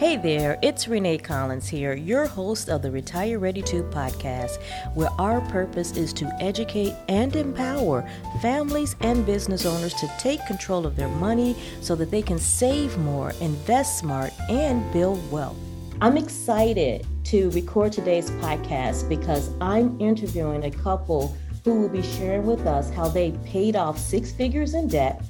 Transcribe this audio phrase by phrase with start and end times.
[0.00, 4.58] Hey there, it's Renee Collins here, your host of the Retire Ready To podcast,
[4.94, 8.08] where our purpose is to educate and empower
[8.40, 12.96] families and business owners to take control of their money so that they can save
[12.96, 15.58] more, invest smart, and build wealth.
[16.00, 22.46] I'm excited to record today's podcast because I'm interviewing a couple who will be sharing
[22.46, 25.22] with us how they paid off six figures in debt,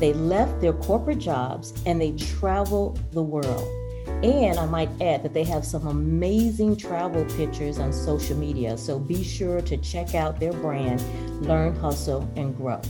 [0.00, 3.79] they left their corporate jobs, and they travel the world.
[4.06, 8.76] And I might add that they have some amazing travel pictures on social media.
[8.76, 11.02] So be sure to check out their brand,
[11.46, 12.80] Learn, Hustle, and Grow.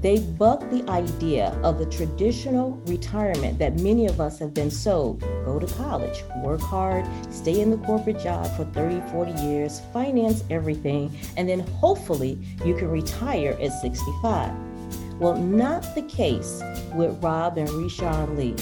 [0.00, 5.20] They buck the idea of the traditional retirement that many of us have been sold.
[5.44, 10.44] Go to college, work hard, stay in the corporate job for 30, 40 years, finance
[10.50, 14.67] everything, and then hopefully you can retire at 65.
[15.18, 16.62] Well, not the case
[16.94, 18.54] with Rob and Rishon Lee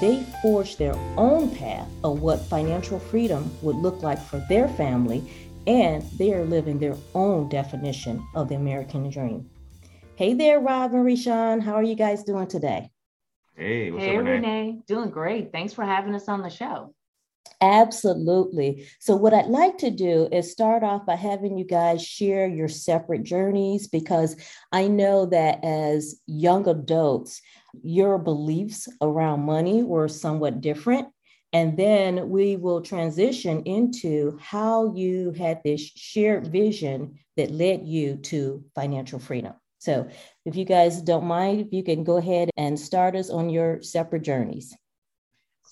[0.00, 5.22] they forged their own path of what financial freedom would look like for their family,
[5.66, 9.48] and they are living their own definition of the American dream.
[10.16, 11.62] Hey there, Rob and Rishon.
[11.62, 12.90] How are you guys doing today?
[13.56, 14.30] Hey, hey, up, Renee?
[14.30, 14.82] Renee?
[14.86, 15.52] Doing great.
[15.52, 16.92] Thanks for having us on the show.
[17.60, 18.86] Absolutely.
[19.00, 22.68] So, what I'd like to do is start off by having you guys share your
[22.68, 24.36] separate journeys because
[24.72, 27.40] I know that as young adults,
[27.82, 31.08] your beliefs around money were somewhat different.
[31.52, 38.16] And then we will transition into how you had this shared vision that led you
[38.16, 39.54] to financial freedom.
[39.78, 40.08] So,
[40.44, 43.82] if you guys don't mind, if you can go ahead and start us on your
[43.82, 44.74] separate journeys.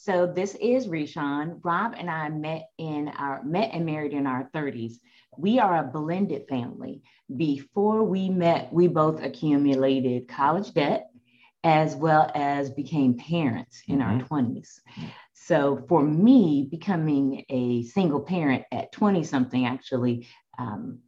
[0.05, 1.61] So this is Rishon.
[1.63, 4.95] Rob and I met in our met and married in our 30s.
[5.39, 7.03] We are a blended family.
[7.37, 11.09] Before we met, we both accumulated college debt
[11.63, 14.21] as well as became parents in mm-hmm.
[14.35, 14.81] our 20s.
[15.35, 20.27] So for me, becoming a single parent at 20 something actually,
[20.59, 20.99] um,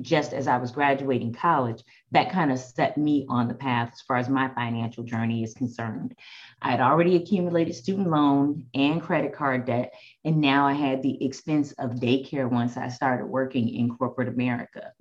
[0.00, 1.82] just as I was graduating college,
[2.12, 5.54] that kind of set me on the path as far as my financial journey is
[5.54, 6.14] concerned.
[6.60, 9.92] I had already accumulated student loan and credit card debt,
[10.24, 14.92] and now I had the expense of daycare once I started working in corporate America.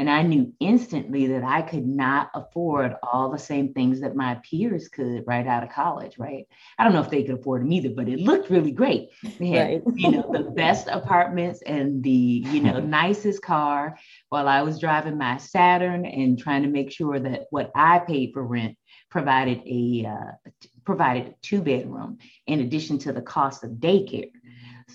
[0.00, 4.36] And I knew instantly that I could not afford all the same things that my
[4.36, 6.46] peers could right out of college, right?
[6.78, 9.10] I don't know if they could afford them either, but it looked really great.
[9.38, 9.82] They had, right.
[9.96, 13.98] you know, the best apartments and the, you know, nicest car
[14.30, 18.30] while I was driving my Saturn and trying to make sure that what I paid
[18.32, 18.78] for rent
[19.10, 20.50] provided a uh,
[20.86, 24.30] provided a two bedroom in addition to the cost of daycare.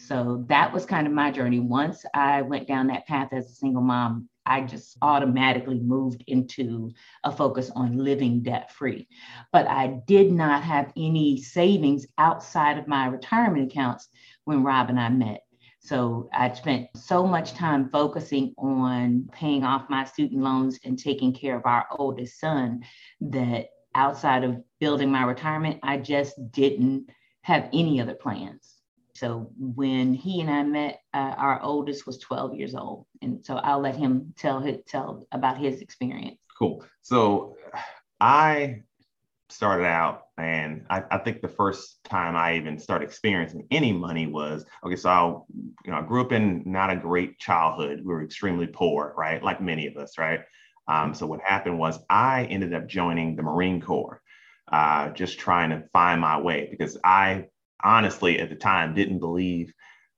[0.07, 1.59] So that was kind of my journey.
[1.59, 6.91] Once I went down that path as a single mom, I just automatically moved into
[7.23, 9.07] a focus on living debt free.
[9.51, 14.07] But I did not have any savings outside of my retirement accounts
[14.43, 15.41] when Rob and I met.
[15.79, 21.31] So I spent so much time focusing on paying off my student loans and taking
[21.31, 22.83] care of our oldest son
[23.21, 27.09] that outside of building my retirement, I just didn't
[27.43, 28.74] have any other plans.
[29.15, 33.55] So when he and I met, uh, our oldest was 12 years old, and so
[33.55, 36.37] I'll let him tell tell about his experience.
[36.59, 36.85] Cool.
[37.01, 37.55] So
[38.19, 38.83] I
[39.49, 44.27] started out, and I, I, think the first time I even started experiencing any money
[44.27, 44.97] was okay.
[44.97, 45.27] So I,
[45.85, 47.99] you know, I grew up in not a great childhood.
[47.99, 49.41] We were extremely poor, right?
[49.41, 50.41] Like many of us, right?
[50.89, 54.21] Um, so what happened was I ended up joining the Marine Corps,
[54.71, 57.45] uh, just trying to find my way because I
[57.83, 59.71] honestly at the time didn't believe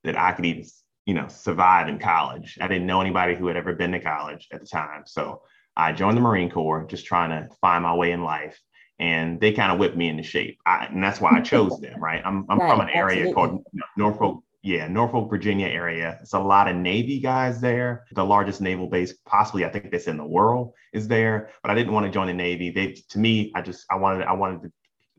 [0.04, 0.66] that I could even,
[1.06, 2.58] you know, survive in college.
[2.62, 5.04] I didn't know anybody who had ever been to college at the time.
[5.06, 5.42] So
[5.76, 8.60] I joined the Marine Corps, just trying to find my way in life.
[9.00, 10.58] And they kind of whipped me into shape.
[10.66, 12.22] I, and that's why I chose them, right?
[12.26, 13.34] I'm, I'm right, from an area absolutely.
[13.34, 13.64] called
[13.96, 16.18] Norfolk, yeah, Norfolk, Virginia area.
[16.22, 18.06] It's a lot of Navy guys there.
[18.12, 21.52] The largest naval base, possibly, I think that's in the world, is there.
[21.62, 22.72] But I didn't want to join the Navy.
[22.72, 24.72] They, to me, I just, I wanted, I wanted to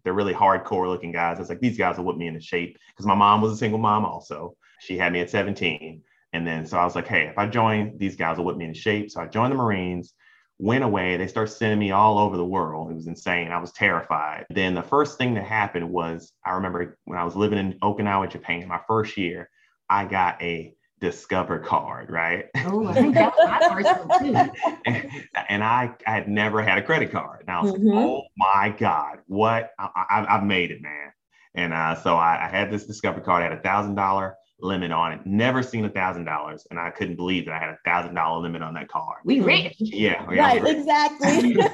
[0.08, 1.36] they're really hardcore looking guys.
[1.36, 3.56] I was like, these guys will whip me into shape because my mom was a
[3.58, 4.56] single mom also.
[4.80, 6.00] She had me at 17.
[6.32, 8.64] And then so I was like, hey, if I join, these guys will whip me
[8.64, 9.10] into shape.
[9.10, 10.14] So I joined the Marines,
[10.58, 11.18] went away.
[11.18, 12.90] They started sending me all over the world.
[12.90, 13.52] It was insane.
[13.52, 14.46] I was terrified.
[14.48, 18.30] Then the first thing that happened was I remember when I was living in Okinawa,
[18.30, 19.50] Japan, my first year,
[19.90, 22.46] I got a Discover card, right?
[22.66, 24.52] Oh, I think that's my first one too.
[24.84, 25.10] and,
[25.48, 27.40] and I, I had never had a credit card.
[27.42, 27.88] And I was mm-hmm.
[27.88, 29.70] like, oh my God, what?
[29.78, 31.12] I, have made it, man.
[31.54, 34.90] And uh, so I, I, had this Discover card, I had a thousand dollar limit
[34.90, 36.66] on it, never seen a thousand dollars.
[36.70, 39.18] And I couldn't believe that I had a thousand dollar limit on that car.
[39.24, 39.76] We rich.
[39.78, 40.24] Yeah.
[40.24, 41.56] Right, exactly.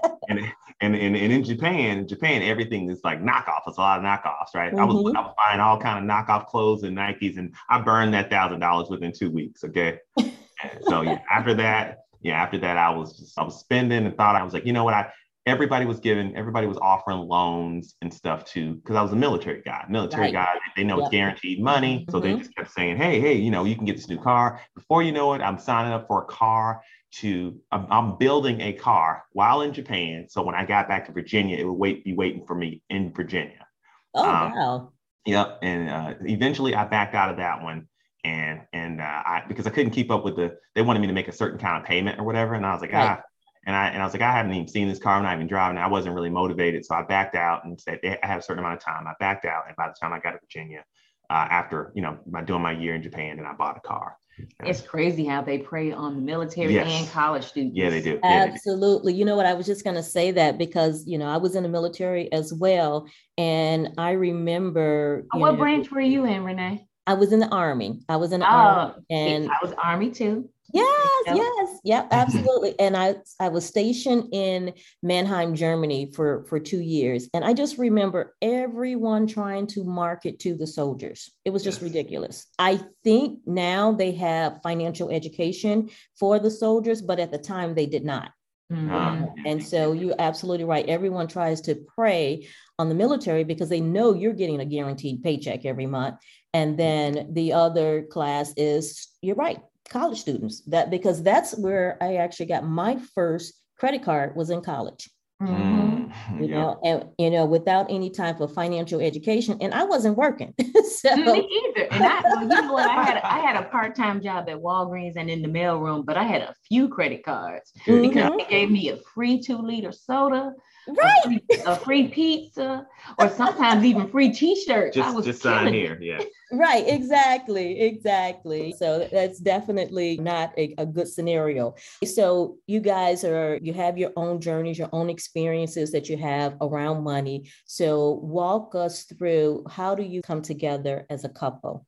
[0.28, 0.40] and,
[0.80, 3.60] and, and, and in Japan, Japan, everything is like knockoff.
[3.66, 4.72] It's a lot of knockoffs, right?
[4.72, 4.80] Mm-hmm.
[4.80, 5.16] I was mm-hmm.
[5.16, 8.60] I was buying all kind of knockoff clothes and Nikes, and I burned that thousand
[8.60, 9.62] dollars within two weeks.
[9.64, 9.98] Okay,
[10.88, 14.36] so yeah, after that, yeah, after that, I was just I was spending and thought
[14.36, 15.12] I was like, you know what, I
[15.46, 19.62] everybody was giving, everybody was offering loans and stuff too, because I was a military
[19.62, 19.84] guy.
[19.88, 20.32] Military right.
[20.32, 21.06] guy, they know yep.
[21.06, 22.06] it's guaranteed money.
[22.10, 22.32] So mm-hmm.
[22.32, 24.60] they just kept saying, hey, hey, you know, you can get this new car.
[24.74, 26.82] Before you know it, I'm signing up for a car
[27.12, 30.26] to, I'm, I'm building a car while in Japan.
[30.28, 33.12] So when I got back to Virginia, it would wait, be waiting for me in
[33.12, 33.66] Virginia.
[34.14, 34.92] Oh, um, wow.
[35.26, 35.58] Yep.
[35.62, 37.88] And uh, eventually I backed out of that one
[38.24, 41.12] and and uh, I because I couldn't keep up with the they wanted me to
[41.12, 43.18] make a certain kind of payment or whatever, and I was like, right.
[43.18, 43.22] ah,
[43.66, 45.16] and I and I was like, I haven't even seen this car.
[45.16, 45.78] I'm not even driving.
[45.78, 48.78] I wasn't really motivated, so I backed out and said I had a certain amount
[48.78, 49.06] of time.
[49.06, 50.84] I backed out, and by the time I got to Virginia,
[51.28, 54.16] uh, after you know my doing my year in Japan, and I bought a car.
[54.64, 56.88] It's crazy how they prey on the military yes.
[56.90, 57.76] and college students.
[57.76, 58.18] Yeah, they do.
[58.22, 59.12] Yeah, Absolutely.
[59.12, 59.18] They do.
[59.18, 59.44] You know what?
[59.44, 62.32] I was just going to say that because, you know, I was in the military
[62.32, 63.06] as well.
[63.36, 65.26] And I remember.
[65.32, 66.86] What know, branch were you in, Renee?
[67.06, 68.00] I was in the army.
[68.08, 70.48] I was in the oh, army, and I was army too.
[70.72, 72.78] Yes, yes, yep, absolutely.
[72.78, 74.72] and I I was stationed in
[75.02, 80.54] Mannheim, Germany for for two years, and I just remember everyone trying to market to
[80.54, 81.30] the soldiers.
[81.44, 81.90] It was just yes.
[81.90, 82.46] ridiculous.
[82.58, 87.86] I think now they have financial education for the soldiers, but at the time they
[87.86, 88.30] did not.
[88.72, 89.46] Mm-hmm.
[89.46, 90.88] and so you're absolutely right.
[90.88, 92.46] Everyone tries to prey
[92.78, 96.18] on the military because they know you're getting a guaranteed paycheck every month.
[96.54, 99.58] And then the other class is, you're right,
[99.90, 100.62] college students.
[100.66, 105.10] That because that's where I actually got my first credit card was in college.
[105.42, 106.42] Mm-hmm.
[106.42, 106.56] You yeah.
[106.56, 110.52] know, and you know, without any type of financial education, and I wasn't working.
[110.84, 111.88] so me either.
[111.90, 112.88] And I, well, you know what?
[112.88, 116.04] I had a, I had a part time job at Walgreens and in the mailroom,
[116.04, 118.02] but I had a few credit cards mm-hmm.
[118.02, 120.52] because they gave me a free two liter soda
[120.88, 121.20] right?
[121.24, 122.86] A free, a free, pizza,
[123.18, 124.96] or sometimes even free T-shirts.
[124.96, 126.20] Just, just sign here, yeah.
[126.52, 128.74] right, exactly, exactly.
[128.78, 131.74] So that's definitely not a, a good scenario.
[132.04, 136.56] So you guys are you have your own journeys, your own experiences that you have
[136.60, 137.50] around money.
[137.66, 141.86] So walk us through how do you come together as a couple?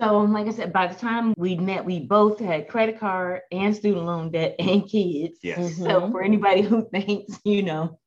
[0.00, 3.76] So, like I said, by the time we met, we both had credit card and
[3.76, 5.38] student loan debt and kids.
[5.42, 5.58] Yes.
[5.58, 5.84] Mm-hmm.
[5.84, 7.98] So, for anybody who thinks, you know,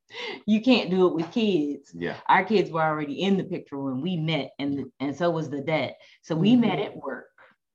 [0.46, 1.92] you can't do it with kids.
[1.94, 2.16] Yeah.
[2.28, 5.60] Our kids were already in the picture when we met, and and so was the
[5.60, 5.98] debt.
[6.22, 6.62] So we mm-hmm.
[6.62, 7.26] met at work.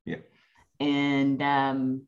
[0.05, 0.17] Yeah.
[0.79, 2.01] And um,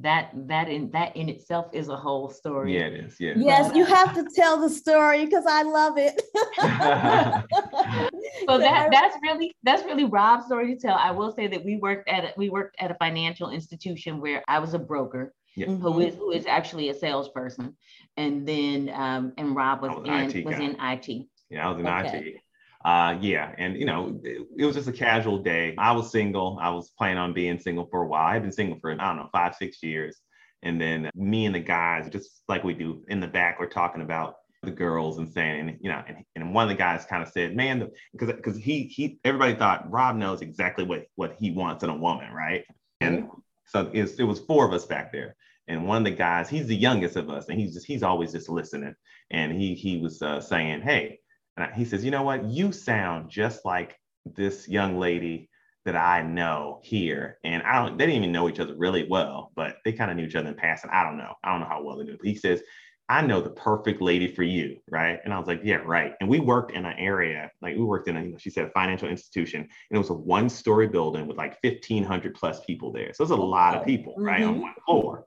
[0.00, 2.74] that that in that in itself is a whole story.
[2.74, 3.18] Yeah, it is.
[3.18, 3.32] Yeah.
[3.36, 6.20] Yes, you have to tell the story because I love it.
[8.48, 10.96] so that that's really that's really Rob's story to tell.
[10.96, 14.42] I will say that we worked at a, we worked at a financial institution where
[14.46, 15.34] I was a broker.
[15.56, 15.66] Yeah.
[15.66, 17.76] Who is who is actually a salesperson,
[18.16, 21.26] and then um, and Rob was, was in was in IT.
[21.50, 22.18] Yeah, I was in okay.
[22.18, 22.40] IT
[22.84, 25.74] uh, yeah, and you know, it, it, was just a casual day.
[25.78, 26.58] I was single.
[26.60, 28.26] I was planning on being single for a while.
[28.26, 30.20] I've been single for I don't know five, six years.
[30.62, 34.02] And then me and the guys, just like we do in the back, we're talking
[34.02, 37.22] about the girls and saying, and, you know, and, and one of the guys kind
[37.22, 41.50] of said, man, because because he he everybody thought Rob knows exactly what what he
[41.50, 42.64] wants in a woman, right?
[43.00, 43.38] And mm-hmm.
[43.66, 45.36] so it was four of us back there.
[45.68, 48.32] And one of the guys, he's the youngest of us, and he's just he's always
[48.32, 48.94] just listening.
[49.30, 51.20] And he he was uh, saying, hey,
[51.58, 52.44] and he says, you know what?
[52.44, 55.50] You sound just like this young lady
[55.84, 57.38] that I know here.
[57.44, 60.16] And I don't, they didn't even know each other really well, but they kind of
[60.16, 60.90] knew each other in passing.
[60.92, 61.34] I don't know.
[61.42, 62.16] I don't know how well they knew.
[62.18, 62.62] But he says,
[63.08, 65.18] I know the perfect lady for you, right?
[65.24, 66.12] And I was like, yeah, right.
[66.20, 68.66] And we worked in an area, like we worked in a, you know, she said,
[68.66, 73.14] a financial institution, and it was a one-story building with like 1,500 plus people there.
[73.14, 74.24] So it's a lot of people, mm-hmm.
[74.24, 74.62] right, on mm-hmm.
[74.62, 75.24] one floor.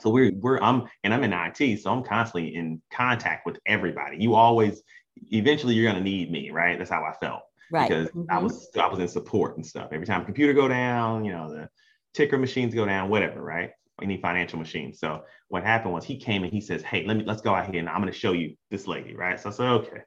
[0.00, 4.18] So we're we're I'm and I'm in IT, so I'm constantly in contact with everybody.
[4.18, 4.82] You always
[5.30, 6.78] eventually you're going to need me, right?
[6.78, 7.42] That's how I felt.
[7.70, 7.88] Right.
[7.88, 8.30] Because mm-hmm.
[8.30, 9.88] I was I was in support and stuff.
[9.92, 11.68] Every time computer go down, you know, the
[12.14, 13.70] ticker machines go down, whatever, right?
[14.00, 14.92] Any financial machine.
[14.92, 17.68] So what happened was he came and he says, "Hey, let me let's go out
[17.68, 20.02] here and I'm going to show you this lady, right?" So I said, "Okay,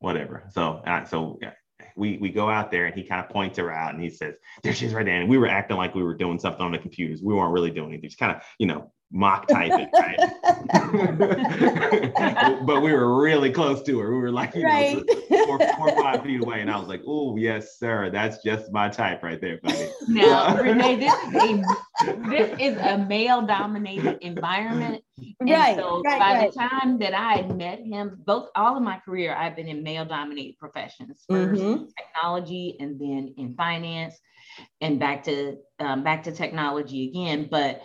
[0.00, 1.52] whatever." So uh, so yeah,
[1.96, 4.34] we we go out there and he kind of points her out and he says,
[4.62, 6.72] "There she is, right there." And we were acting like we were doing something on
[6.72, 7.22] the computers.
[7.22, 8.10] We weren't really doing anything.
[8.10, 10.18] Just kind of you know mock typing, right?
[12.66, 14.14] but we were really close to her.
[14.14, 14.96] We were like, you right.
[14.96, 15.02] know,
[15.46, 16.60] four, four or five feet away.
[16.60, 18.10] And I was like, oh, yes, sir.
[18.10, 19.88] That's just my type right there, buddy.
[20.08, 21.62] Now, Renee, this is a,
[22.28, 25.02] this is a male dominated environment.
[25.40, 25.76] And right.
[25.76, 26.52] So right, by right.
[26.52, 29.82] the time that I had met him, both all of my career, I've been in
[29.82, 31.84] male dominated professions 1st mm-hmm.
[31.96, 34.14] technology and then in finance
[34.80, 37.48] and back to um, back to technology again.
[37.50, 37.82] But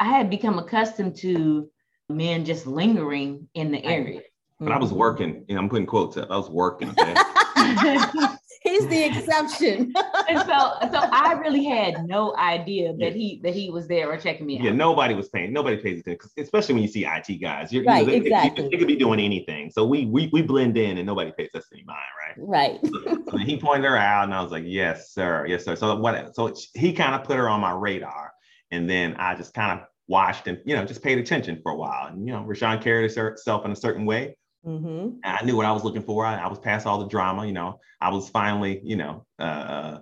[0.00, 1.68] I had become accustomed to
[2.08, 4.22] men just lingering in the area.
[4.60, 4.98] But I was mm-hmm.
[4.98, 6.30] working, and I'm putting quotes up.
[6.30, 6.90] I was working.
[6.90, 7.14] Okay?
[8.62, 9.92] He's the exception.
[10.28, 13.10] and so, so I really had no idea that yeah.
[13.10, 14.64] he that he was there or checking me out.
[14.64, 15.52] Yeah, nobody was paying.
[15.52, 17.72] Nobody pays attention, especially when you see IT guys.
[17.72, 18.64] You're, right, you know, they, exactly.
[18.64, 19.70] They, they, could be doing anything.
[19.70, 22.34] So we we we blend in, and nobody pays us any mind, right?
[22.36, 22.80] Right.
[22.84, 25.46] so, so he pointed her out, and I was like, "Yes, sir.
[25.46, 26.34] Yes, sir." So what?
[26.34, 28.32] So he kind of put her on my radar,
[28.70, 31.76] and then I just kind of watched and you know just paid attention for a
[31.76, 32.08] while.
[32.08, 34.36] And you know, Rashawn carried herself in a certain way.
[34.66, 35.18] Mm-hmm.
[35.24, 36.26] I knew what I was looking for.
[36.26, 37.46] I, I, was past all the drama.
[37.46, 40.00] You know, I was finally, you know, uh,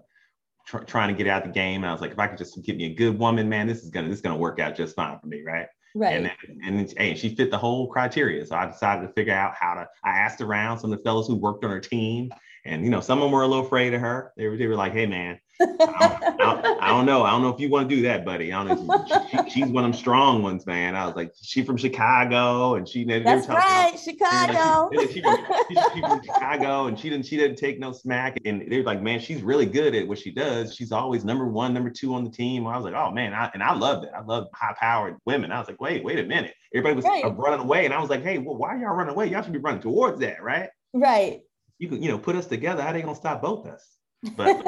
[0.67, 1.83] tr- trying to get out the game.
[1.83, 3.83] And I was like, if I could just get me a good woman, man, this
[3.83, 5.67] is gonna this is gonna work out just fine for me, right?
[5.95, 6.15] Right.
[6.15, 6.31] And
[6.65, 8.45] and, and she fit the whole criteria.
[8.47, 9.89] So I decided to figure out how to.
[10.05, 12.31] I asked around some of the fellows who worked on her team,
[12.65, 14.33] and you know, some of them were a little afraid of her.
[14.37, 17.23] They were they were like, hey man, I don't, I, don't, I don't, know.
[17.23, 18.53] I don't know if you want to do that, buddy.
[18.53, 19.05] I don't know.
[19.31, 20.95] She, she's one of them strong ones, man.
[20.95, 23.05] I was like, she from Chicago, and she.
[23.05, 24.91] That's right, about, Chicago.
[24.95, 27.27] Like, she, she, she, from Chicago, and she didn't.
[27.27, 28.39] She didn't take no smack.
[28.45, 30.75] And they're like, man, she's really good at what she does.
[30.75, 32.67] She's always number one, number two on the team.
[32.67, 34.15] I was like, oh man, I, and I love that.
[34.15, 35.53] I love high powered women.
[35.53, 36.55] I was like, wait, wait a minute.
[36.75, 37.25] Everybody was right.
[37.37, 39.29] running away, and I was like, hey, well, why y'all running away?
[39.29, 40.69] Y'all should be running towards that, right?
[40.93, 41.41] Right.
[41.79, 42.83] You could, you know, put us together.
[42.83, 43.85] How they gonna stop both us?
[44.37, 44.65] But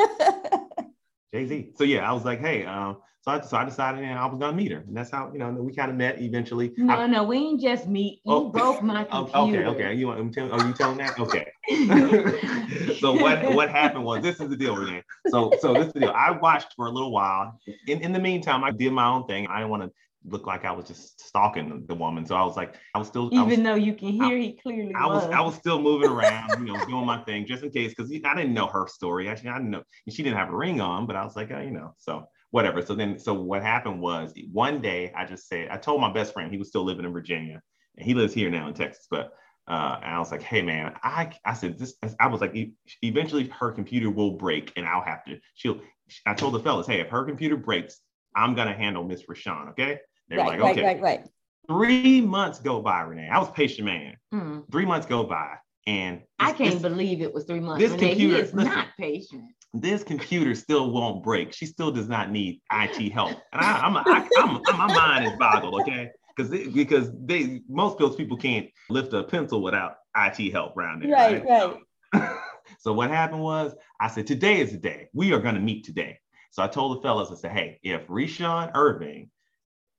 [1.32, 1.72] Jay Z.
[1.76, 4.38] So yeah, I was like, hey, um, so I, so I decided know, I was
[4.38, 6.72] gonna meet her, and that's how you know we kind of met eventually.
[6.76, 8.20] No, I, no, we ain't just meet.
[8.24, 9.66] You oh, broke my computer.
[9.66, 9.94] Okay, okay.
[9.94, 10.50] You want me tell?
[10.50, 11.18] Are you telling that?
[11.18, 11.50] Okay.
[13.00, 15.02] so what what happened was this is the deal, Renee.
[15.26, 16.12] So so this is the deal.
[16.14, 17.58] I watched for a little while.
[17.86, 19.46] In in the meantime, I did my own thing.
[19.48, 19.90] I didn't want to
[20.30, 22.26] look like I was just stalking the woman.
[22.26, 24.52] So I was like, I was still even was, though you can hear I, he
[24.52, 25.24] clearly I was.
[25.24, 25.32] was.
[25.32, 28.34] I was still moving around, you know, doing my thing just in case because I
[28.34, 29.28] didn't know her story.
[29.28, 31.60] Actually, I didn't know she didn't have a ring on, but I was like, oh,
[31.60, 32.82] you know, so whatever.
[32.82, 36.32] So then, so what happened was one day I just said I told my best
[36.32, 37.60] friend he was still living in Virginia
[37.96, 39.32] and he lives here now in Texas, but.
[39.70, 41.92] Uh, and I was like, "Hey, man, I I said this.
[42.18, 42.56] I was like,
[43.02, 45.38] eventually her computer will break, and I'll have to.
[45.56, 45.82] She'll.
[46.24, 48.00] I told the fellas, hey, if her computer breaks,
[48.34, 49.98] I'm gonna handle Miss Rashawn, okay?
[50.28, 50.84] They were right, like, okay.
[50.84, 51.28] Right, right, right.
[51.68, 53.28] Three months go by, Renee.
[53.28, 54.16] I was patient man.
[54.32, 54.70] Mm.
[54.70, 55.56] Three months go by.
[55.86, 57.80] And I can't this, believe it was three months.
[57.80, 59.44] This Renee, computer is listen, not patient.
[59.72, 61.52] This computer still won't break.
[61.52, 63.38] She still does not need IT help.
[63.52, 66.10] And I, I'm, I, I'm, I'm, my mind is boggled, okay?
[66.36, 71.10] Because because they most those people can't lift a pencil without IT help around there.
[71.10, 71.76] Right, right.
[72.14, 72.38] right.
[72.80, 75.08] so what happened was I said, today is the day.
[75.12, 76.18] We are going to meet today.
[76.50, 79.30] So I told the fellas, I said, hey, if Reshawn Irving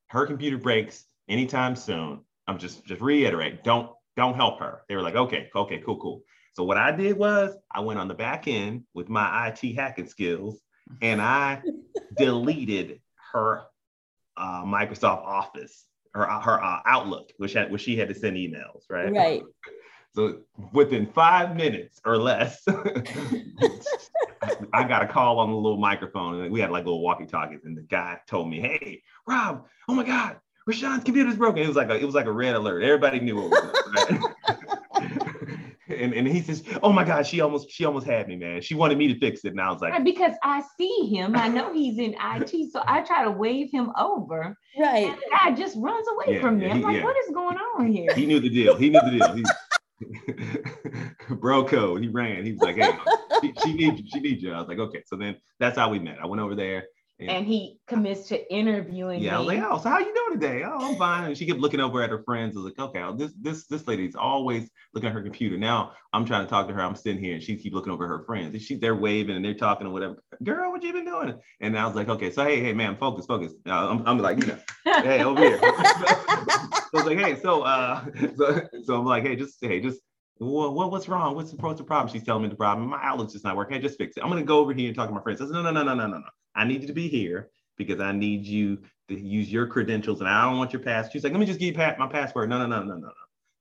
[0.09, 4.81] her computer breaks anytime soon, I'm just just reiterate, don't don't help her.
[4.89, 6.23] They were like, okay, okay, cool, cool.
[6.53, 10.07] So what I did was I went on the back end with my IT hacking
[10.07, 10.59] skills
[11.01, 11.61] and I
[12.17, 13.01] deleted
[13.31, 13.63] her
[14.35, 18.83] uh, Microsoft Office, her her uh, Outlook, which had which she had to send emails,
[18.89, 19.11] right?
[19.11, 19.43] Right.
[20.15, 20.39] So
[20.73, 22.65] within five minutes or less,
[24.73, 27.77] I got a call on the little microphone, and we had like little walkie-talkies, and
[27.77, 31.89] the guy told me, "Hey, Rob, oh my God, Rashawn's computer's broken." It was like
[31.89, 32.83] a it was like a red alert.
[32.83, 35.19] Everybody knew what was up, right?
[35.89, 38.61] and, and he says, "Oh my God, she almost she almost had me, man.
[38.61, 41.47] She wanted me to fix it." And I was like, "Because I see him, I
[41.47, 44.55] know he's in IT, so I try to wave him over.
[44.77, 45.07] Right.
[45.07, 46.69] And the guy just runs away yeah, from me.
[46.69, 47.03] I'm like, yeah.
[47.03, 48.13] what is going on here?
[48.15, 48.75] He knew the deal.
[48.75, 49.33] He knew the deal.
[49.33, 49.43] He,
[51.35, 52.01] bro code.
[52.01, 52.45] He ran.
[52.45, 52.91] He was like, hey,
[53.41, 54.05] she, she needs you.
[54.11, 54.53] She needs you.
[54.53, 55.03] I was like, okay.
[55.05, 56.17] So then that's how we met.
[56.21, 56.85] I went over there.
[57.19, 59.35] And, and he commits to interviewing yeah, me.
[59.35, 60.63] I was like, oh, so how you doing today?
[60.65, 61.25] Oh, I'm fine.
[61.25, 62.55] And she kept looking over at her friends.
[62.55, 65.57] I was like, okay, this this this lady's always looking at her computer.
[65.57, 66.81] Now I'm trying to talk to her.
[66.81, 68.53] I'm sitting here and she keep looking over her friends.
[68.53, 70.23] And she they're waving and they're talking or whatever.
[70.43, 71.37] Girl, what you been doing?
[71.59, 73.51] And I was like, okay, so hey, hey, man, focus, focus.
[73.67, 75.59] Uh, I'm, I'm like, you know, hey, over here.
[75.59, 78.05] so I was like, hey, so uh,
[78.37, 79.99] so, so I'm like, hey, just hey, just
[80.39, 81.35] what, what, what's wrong?
[81.35, 82.11] What's the, what's the problem?
[82.11, 82.89] She's telling me the problem.
[82.89, 83.75] My outlook's just not working.
[83.77, 84.23] I just fix it.
[84.23, 85.41] I'm gonna go over here and talk to my friends.
[85.41, 86.29] I said, no, no, no, no, no, no, no.
[86.55, 88.79] I need you to be here because I need you
[89.09, 91.11] to use your credentials and I don't want your pass.
[91.11, 92.49] She's like, let me just give you my password.
[92.49, 93.13] No, no, no, no, no, no.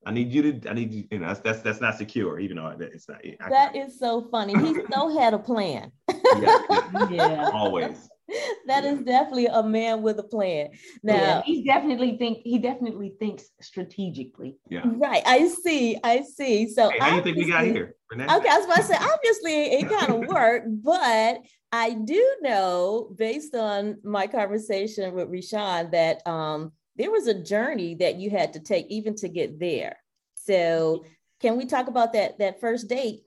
[0.07, 2.57] I need you to, I need you, you know, that's that's, that's not secure, even
[2.57, 3.21] though it's not.
[3.41, 4.57] I, that is so funny.
[4.57, 5.91] He still had a plan.
[6.09, 7.51] yeah, yeah, yeah.
[7.53, 8.09] always
[8.67, 10.69] that is definitely a man with a plan.
[11.03, 14.59] Now yeah, he definitely think he definitely thinks strategically.
[14.69, 14.83] Yeah.
[14.85, 15.23] Right.
[15.27, 15.99] I see.
[16.03, 16.69] I see.
[16.69, 17.95] So hey, how do you think we got here?
[18.11, 18.25] Renee?
[18.25, 21.41] Okay, I was about to say obviously it kind of worked, but
[21.73, 27.95] I do know based on my conversation with Reshawn that um, there was a journey
[27.97, 29.97] that you had to take even to get there.
[30.35, 31.05] So
[31.41, 33.21] can we talk about that that first date?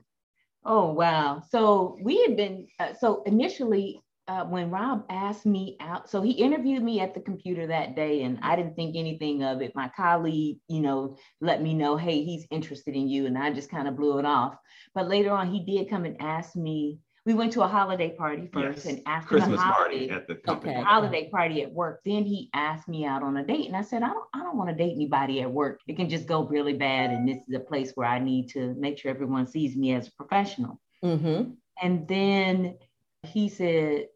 [0.63, 1.41] Oh wow!
[1.49, 4.01] So we had been uh, so initially
[4.31, 8.23] uh, when Rob asked me out, so he interviewed me at the computer that day,
[8.23, 9.75] and I didn't think anything of it.
[9.75, 13.69] My colleague, you know, let me know, hey, he's interested in you, and I just
[13.69, 14.55] kind of blew it off.
[14.95, 16.99] But later on, he did come and ask me.
[17.25, 18.85] We went to a holiday party first, Yes.
[18.85, 20.73] and after Christmas the holiday, party at the company.
[20.73, 20.81] Okay.
[20.81, 24.01] holiday party at work, then he asked me out on a date, and I said,
[24.01, 25.81] I don't, I don't want to date anybody at work.
[25.87, 28.73] It can just go really bad, and this is a place where I need to
[28.79, 30.79] make sure everyone sees me as a professional.
[31.03, 31.51] Mm-hmm.
[31.83, 32.77] And then
[33.23, 34.07] he said,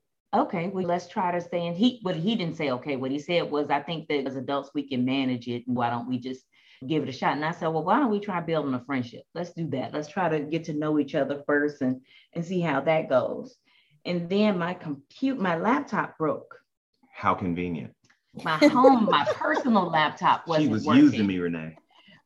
[0.41, 1.73] okay, well, let's try to stay in.
[1.73, 2.95] He, but he didn't say, okay.
[2.95, 5.67] What he said was, I think that as adults, we can manage it.
[5.67, 6.45] And why don't we just
[6.87, 7.35] give it a shot?
[7.35, 9.23] And I said, well, why don't we try building a friendship?
[9.33, 9.93] Let's do that.
[9.93, 12.01] Let's try to get to know each other first and,
[12.33, 13.55] and see how that goes.
[14.03, 16.55] And then my compute, my laptop broke.
[17.11, 17.93] How convenient.
[18.43, 21.03] My home, my personal laptop wasn't She was working.
[21.03, 21.77] using me, Renee.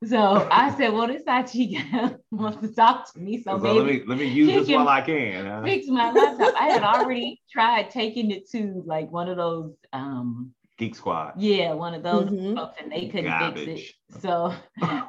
[0.06, 3.42] So I said, well, this IT wants to talk to me.
[3.44, 5.46] So So maybe let me let me use this while I can.
[5.46, 5.62] huh?
[5.66, 6.54] fix my laptop.
[6.58, 11.34] I had already tried taking it to like one of those, um, Geek Squad.
[11.38, 12.56] yeah, one of those Mhm.
[12.56, 14.22] folks, and they couldn't fix it.
[14.22, 14.54] So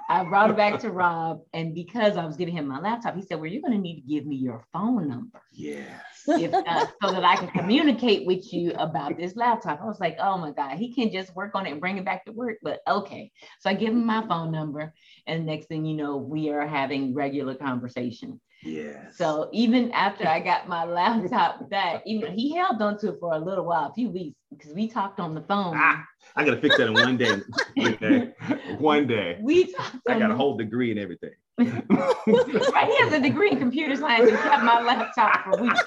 [0.09, 3.23] I brought it back to Rob, and because I was giving him my laptop, he
[3.23, 6.03] said, "Well, you're going to need to give me your phone number Yes.
[6.27, 10.17] If, uh, so that I can communicate with you about this laptop." I was like,
[10.21, 12.59] "Oh my god, he can just work on it and bring it back to work."
[12.63, 14.95] But okay, so I give him my phone number,
[15.27, 18.41] and next thing you know, we are having regular conversation.
[18.63, 19.11] Yeah.
[19.11, 23.33] So even after I got my laptop back, even he held on to it for
[23.35, 25.75] a little while, a few weeks, because we talked on the phone.
[25.77, 26.05] Ah,
[26.37, 27.41] I gotta fix that in one day.
[27.77, 28.33] Renee.
[28.79, 29.39] one day.
[29.41, 29.97] We talked.
[30.09, 31.31] I got a whole degree and everything.
[31.59, 35.81] right, he has a degree in computer science and kept my laptop for weeks.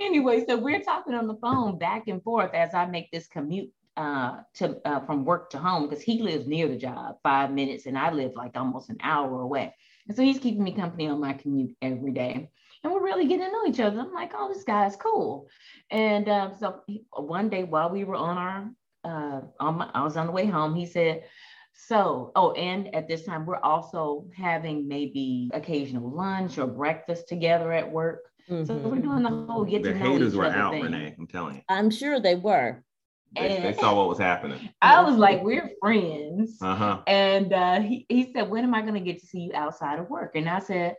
[0.00, 3.70] Anyway, so we're talking on the phone back and forth as I make this commute
[3.96, 7.86] uh, to uh, from work to home because he lives near the job, five minutes,
[7.86, 9.74] and I live like almost an hour away.
[10.08, 12.50] And so he's keeping me company on my commute every day.
[12.82, 14.00] And we're really getting to know each other.
[14.00, 15.46] I'm like, oh, this guy's cool.
[15.90, 16.80] And um, so
[17.12, 18.70] one day while we were on our,
[19.04, 21.24] uh, on my, I was on the way home, he said,
[21.74, 27.72] so, oh, and at this time, we're also having maybe occasional lunch or breakfast together
[27.72, 28.31] at work.
[28.64, 28.90] So Mhm.
[28.90, 30.82] we're doing the whole get the to know haters each were other out, thing.
[30.82, 31.14] Renee.
[31.18, 31.62] I'm telling you.
[31.68, 32.84] I'm sure they were.
[33.34, 34.58] They, they saw what was happening.
[34.82, 36.58] I was like, we're friends.
[36.60, 37.02] Uh huh.
[37.06, 39.98] And uh, he, he said, when am I going to get to see you outside
[39.98, 40.32] of work?
[40.34, 40.96] And I said,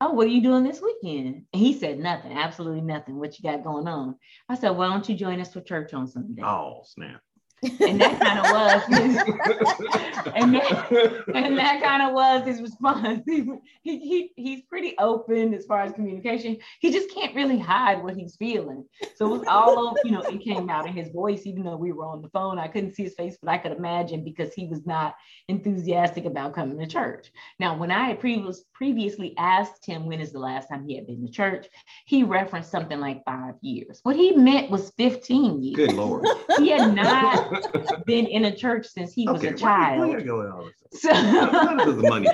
[0.00, 1.46] oh, what are you doing this weekend?
[1.52, 3.18] And he said, nothing, absolutely nothing.
[3.18, 4.16] What you got going on?
[4.48, 6.42] I said, why don't you join us for church on Sunday?
[6.42, 7.22] Oh snap.
[7.62, 8.82] And that kind of was,
[10.34, 13.22] and that, and that kind of was his response.
[13.26, 13.46] He,
[13.82, 16.56] he, he, he's pretty open as far as communication.
[16.80, 18.86] He just can't really hide what he's feeling.
[19.14, 21.76] So it was all of, you know, it came out in his voice, even though
[21.76, 22.58] we were on the phone.
[22.58, 25.14] I couldn't see his face, but I could imagine because he was not
[25.48, 27.30] enthusiastic about coming to church.
[27.58, 31.06] Now, when I had previous, previously asked him when is the last time he had
[31.06, 31.66] been to church,
[32.06, 34.00] he referenced something like five years.
[34.02, 35.76] What he meant was 15 years.
[35.76, 36.26] Good lord.
[36.58, 37.49] He had not
[38.06, 40.08] been in a church since he was okay, a child.
[40.08, 41.02] Where you go all this?
[41.02, 42.28] So, the money.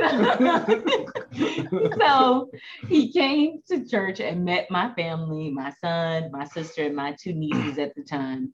[1.98, 2.50] so
[2.88, 7.32] he came to church and met my family, my son, my sister, and my two
[7.32, 8.52] nieces at the time.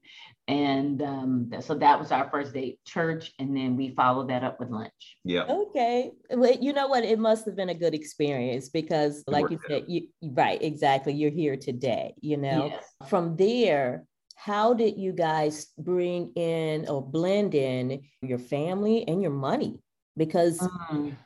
[0.48, 4.58] And um, so that was our first date, church, and then we followed that up
[4.58, 5.18] with lunch.
[5.22, 5.44] yeah.
[5.44, 6.10] Okay.
[6.30, 7.04] Well, you know what?
[7.04, 11.12] It must have been a good experience because, like you said, you right, exactly.
[11.12, 12.70] You're here today, you know.
[12.72, 13.10] Yes.
[13.10, 14.06] From there,
[14.38, 19.80] how did you guys bring in or blend in your family and your money?
[20.16, 21.16] Because Mm.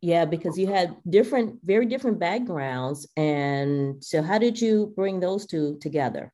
[0.00, 3.08] yeah, because you had different, very different backgrounds.
[3.16, 6.32] And so how did you bring those two together?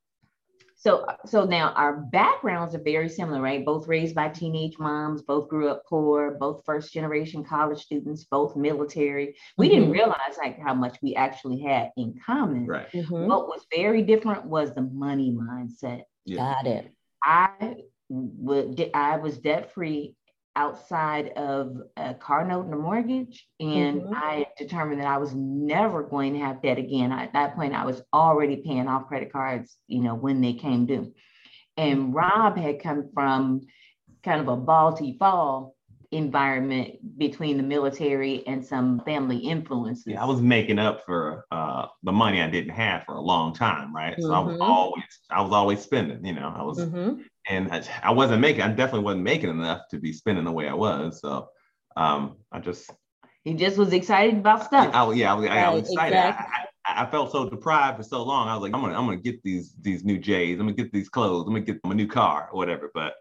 [0.77, 3.65] So, so now our backgrounds are very similar, right?
[3.65, 8.55] Both raised by teenage moms, both grew up poor, both first generation college students, both
[8.57, 9.37] military.
[9.57, 9.93] We didn't Mhm.
[9.95, 12.67] realize like how much we actually had in common.
[12.67, 12.93] Right.
[12.93, 13.27] Mhm.
[13.27, 16.05] What was very different was the money mindset.
[16.27, 16.37] Yeah.
[16.37, 16.93] Got it.
[17.25, 17.77] I
[18.09, 20.15] would I was debt free
[20.55, 24.13] outside of a car note and a mortgage, and Mhm.
[24.15, 27.13] I determined that I was never going to have debt again.
[27.13, 30.87] At that point, I was already paying off credit cards, you know, when they came
[30.87, 31.13] due.
[31.77, 33.67] And Rob had come from
[34.23, 35.76] kind of a Balti fall
[36.13, 40.07] environment between the military and some family influences.
[40.07, 43.55] Yeah, I was making up for uh, the money I didn't have for a long
[43.55, 44.21] time, right?
[44.21, 44.61] So I was Mhm.
[44.61, 46.25] always, I was always spending.
[46.25, 47.25] You know, I was, Mhm.
[47.49, 48.63] and I, I wasn't making.
[48.63, 51.21] I definitely wasn't making enough to be spending the way I was.
[51.21, 51.49] So
[51.97, 52.91] um, I just,
[53.45, 54.95] he just was excited about stuff.
[54.95, 56.15] I, yeah, I was, I, I was excited.
[56.15, 56.47] exactly.
[56.87, 58.49] I, I, I felt so deprived for so long.
[58.49, 60.59] I was like, I'm gonna, I'm gonna get these these new J's.
[60.59, 61.47] I'm gonna get these clothes.
[61.47, 62.91] I'm gonna get them a new car or whatever.
[62.95, 63.15] But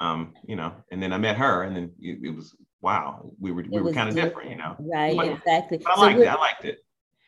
[0.00, 3.30] um, you know, and then I met her, and then it, it was wow.
[3.40, 4.76] We were we were kind of different, you know.
[4.78, 5.78] Right, But- exactly.
[5.78, 6.30] But I liked what- it.
[6.30, 6.78] I liked it.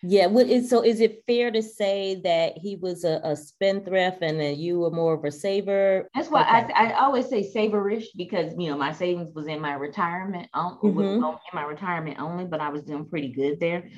[0.03, 0.27] Yeah.
[0.27, 0.85] What is so?
[0.85, 4.91] Is it fair to say that he was a, a spendthrift and that you were
[4.91, 6.09] more of a saver?
[6.15, 6.73] That's why okay.
[6.75, 10.79] I, I always say saverish because you know my savings was in my retirement um,
[10.83, 11.01] mm-hmm.
[11.01, 11.21] in
[11.53, 13.89] my retirement only, but I was doing pretty good there.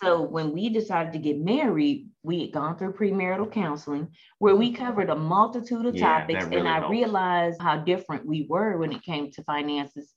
[0.00, 4.72] So when we decided to get married, we had gone through premarital counseling where we
[4.72, 6.90] covered a multitude of yeah, topics, really and I helps.
[6.90, 10.14] realized how different we were when it came to finances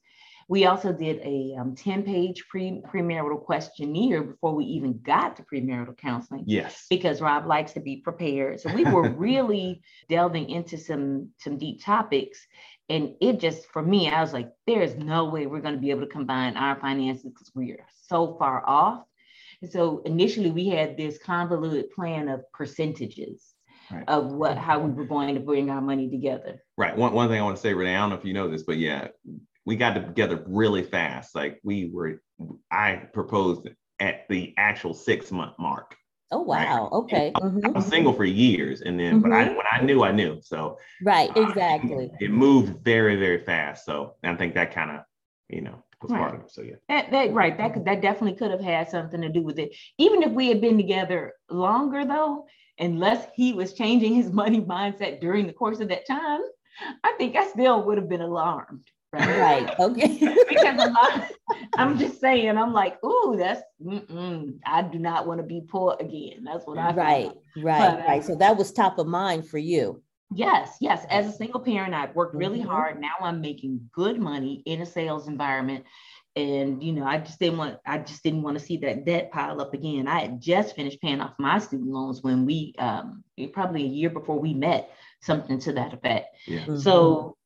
[0.47, 5.43] we also did a um, 10 page pre premarital questionnaire before we even got to
[5.43, 6.43] premarital counseling.
[6.45, 6.85] Yes.
[6.89, 8.59] Because Rob likes to be prepared.
[8.59, 12.45] So we were really delving into some some deep topics.
[12.89, 15.91] And it just, for me, I was like, there's no way we're going to be
[15.91, 19.05] able to combine our finances because we are so far off.
[19.61, 23.49] And so initially we had this convoluted plan of percentages.
[23.91, 24.05] Right.
[24.07, 26.63] of what how we were going to bring our money together.
[26.77, 26.95] Right.
[26.95, 28.63] One, one thing I want to say, Renee, I don't know if you know this,
[28.63, 29.09] but yeah,
[29.65, 31.35] we got together really fast.
[31.35, 32.21] Like we were,
[32.71, 33.67] I proposed
[33.99, 35.95] at the actual six month mark.
[36.31, 36.55] Oh wow!
[36.55, 36.97] Right?
[36.97, 37.31] Okay.
[37.35, 37.67] Mm-hmm.
[37.67, 39.21] I was single for years, and then, mm-hmm.
[39.21, 39.55] but I mm-hmm.
[39.55, 40.39] when I knew, I knew.
[40.41, 42.09] So right, exactly.
[42.11, 43.85] Uh, it, it, moved very, very fast.
[43.85, 45.01] So I think that kind of,
[45.47, 46.19] you know, was right.
[46.19, 46.51] part of it.
[46.51, 46.75] So yeah.
[46.89, 47.55] That, that right.
[47.55, 49.75] That could that definitely could have had something to do with it.
[49.99, 52.47] Even if we had been together longer, though,
[52.79, 56.41] unless he was changing his money mindset during the course of that time,
[57.03, 58.89] I think I still would have been alarmed.
[59.13, 59.39] Right.
[59.39, 59.79] right.
[59.79, 60.17] Okay.
[60.49, 61.31] because a lot,
[61.77, 63.61] I'm just saying, I'm like, ooh, that's,
[64.65, 66.43] I do not want to be poor again.
[66.43, 68.21] That's what I Right, right, but, right.
[68.21, 70.01] Uh, so that was top of mind for you.
[70.35, 71.05] Yes, yes.
[71.09, 72.69] As a single parent, I've worked really mm-hmm.
[72.69, 72.99] hard.
[72.99, 75.85] Now I'm making good money in a sales environment.
[76.35, 79.31] And you know, I just didn't want I just didn't want to see that debt
[79.31, 80.07] pile up again.
[80.07, 84.09] I had just finished paying off my student loans when we um probably a year
[84.09, 84.89] before we met,
[85.21, 86.35] something to that effect.
[86.47, 86.61] Yeah.
[86.61, 86.77] Mm-hmm.
[86.77, 87.37] So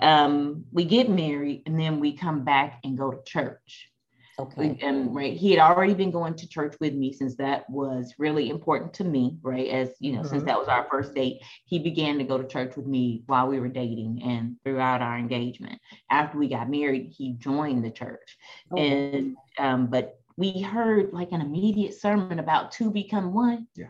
[0.00, 3.90] um, we get married and then we come back and go to church.
[4.36, 4.76] Okay.
[4.82, 8.50] And right, he had already been going to church with me since that was really
[8.50, 9.68] important to me, right?
[9.68, 10.28] As you know, mm-hmm.
[10.28, 13.46] since that was our first date, he began to go to church with me while
[13.46, 15.80] we were dating and throughout our engagement.
[16.10, 18.36] After we got married, he joined the church.
[18.72, 19.12] Okay.
[19.12, 23.68] And um, but we heard like an immediate sermon about two become one.
[23.76, 23.86] Yeah.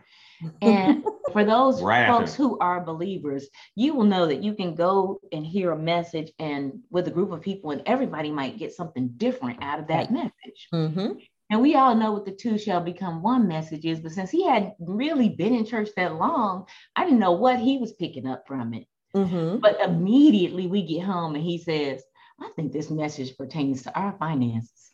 [0.61, 5.19] And for those right folks who are believers, you will know that you can go
[5.31, 9.09] and hear a message and with a group of people, and everybody might get something
[9.17, 10.67] different out of that message.
[10.73, 11.13] Mm-hmm.
[11.51, 14.45] And we all know what the two shall become one message is, but since he
[14.45, 18.47] had really been in church that long, I didn't know what he was picking up
[18.47, 18.87] from it.
[19.15, 19.59] Mm-hmm.
[19.59, 22.03] But immediately we get home and he says,
[22.41, 24.91] I think this message pertains to our finances.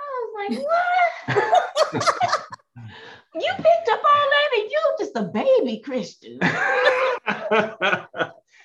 [0.00, 0.58] I was
[1.28, 1.44] like,
[1.94, 2.04] what?
[3.34, 6.38] You picked up all that and you just a baby Christian.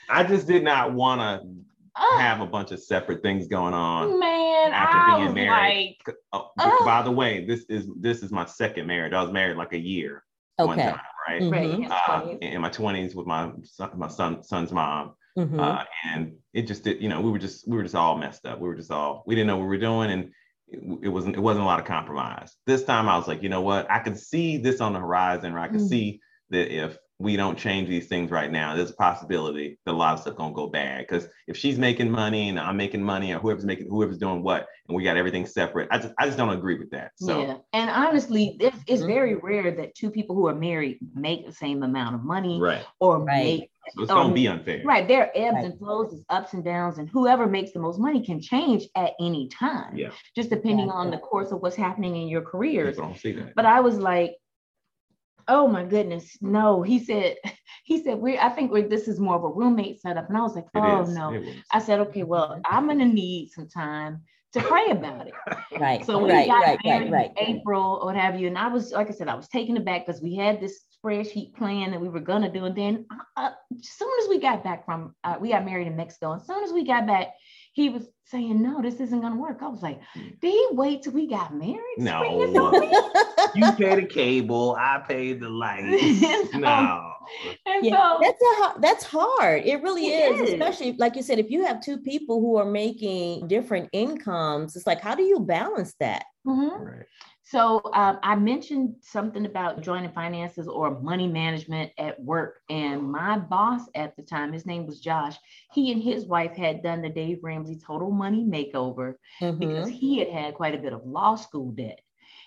[0.09, 1.47] I just did not want to
[1.95, 4.19] uh, have a bunch of separate things going on.
[4.19, 5.97] Man, after I being married.
[6.05, 9.13] Like, oh, uh, by the way, this is this is my second marriage.
[9.13, 10.23] I was married like a year.
[10.59, 10.83] Okay.
[10.83, 11.41] Time, right.
[11.41, 11.91] Mm-hmm.
[11.91, 15.13] Uh, in my twenties with my son, my son son's mom.
[15.37, 15.59] Mm-hmm.
[15.59, 18.45] Uh, and it just did, you know, we were just we were just all messed
[18.45, 18.59] up.
[18.59, 20.31] We were just all we didn't know what we were doing, and
[20.71, 22.55] it wasn't it wasn't a lot of compromise.
[22.65, 23.89] This time I was like, you know what?
[23.89, 25.87] I can see this on the horizon, or I can mm-hmm.
[25.87, 29.93] see that if we don't change these things right now, there's a possibility that a
[29.93, 30.99] lot of stuff gonna go bad.
[30.99, 34.67] Because if she's making money and I'm making money, or whoever's making whoever's doing what,
[34.87, 37.11] and we got everything separate, I just I just don't agree with that.
[37.15, 39.11] So yeah, and honestly, it's, it's mm-hmm.
[39.11, 42.85] very rare that two people who are married make the same amount of money, right?
[42.99, 43.43] Or right.
[43.43, 44.81] make so it's gonna um, be unfair.
[44.83, 45.07] Right.
[45.07, 45.65] There are ebbs right.
[45.65, 49.13] and flows, there's ups and downs, and whoever makes the most money can change at
[49.19, 49.95] any time.
[49.95, 50.11] Yeah.
[50.35, 50.93] Just depending yeah.
[50.93, 52.95] on the course of what's happening in your careers.
[52.95, 53.55] People don't see that.
[53.55, 54.35] But I was like,
[55.47, 56.81] oh my goodness, no.
[56.81, 57.35] He said,
[57.83, 60.29] he said, we I think we're, this is more of a roommate setup.
[60.29, 61.43] And I was like, oh no.
[61.71, 62.61] I said, okay, well, mm-hmm.
[62.65, 64.21] I'm gonna need some time
[64.53, 65.33] to pray about it.
[65.79, 66.03] Right.
[66.05, 67.49] So we right, got right, married right, right.
[67.49, 68.47] April or what have you.
[68.47, 71.55] And I was, like I said, I was taken aback because we had this spreadsheet
[71.55, 72.65] plan that we were gonna do.
[72.65, 75.87] And then uh, uh, as soon as we got back from, uh, we got married
[75.87, 76.33] in Mexico.
[76.33, 77.29] As soon as we got back,
[77.73, 79.59] he was saying, no, this isn't gonna work.
[79.61, 81.79] I was like, did he wait till we got married?
[81.97, 82.21] No.
[83.55, 86.53] you pay the cable, I pay the lights.
[86.53, 87.13] no.
[87.65, 89.63] And yeah, so, that's a that's hard.
[89.63, 92.57] It really it is, is, especially like you said, if you have two people who
[92.57, 96.25] are making different incomes, it's like how do you balance that?
[96.47, 96.83] Mm-hmm.
[96.83, 97.05] Right.
[97.49, 102.59] So um, I mentioned something about joining finances or money management at work.
[102.69, 105.35] And my boss at the time, his name was Josh,
[105.73, 109.57] he and his wife had done the Dave Ramsey Total Money Makeover mm-hmm.
[109.57, 112.01] because he had had quite a bit of law school debt.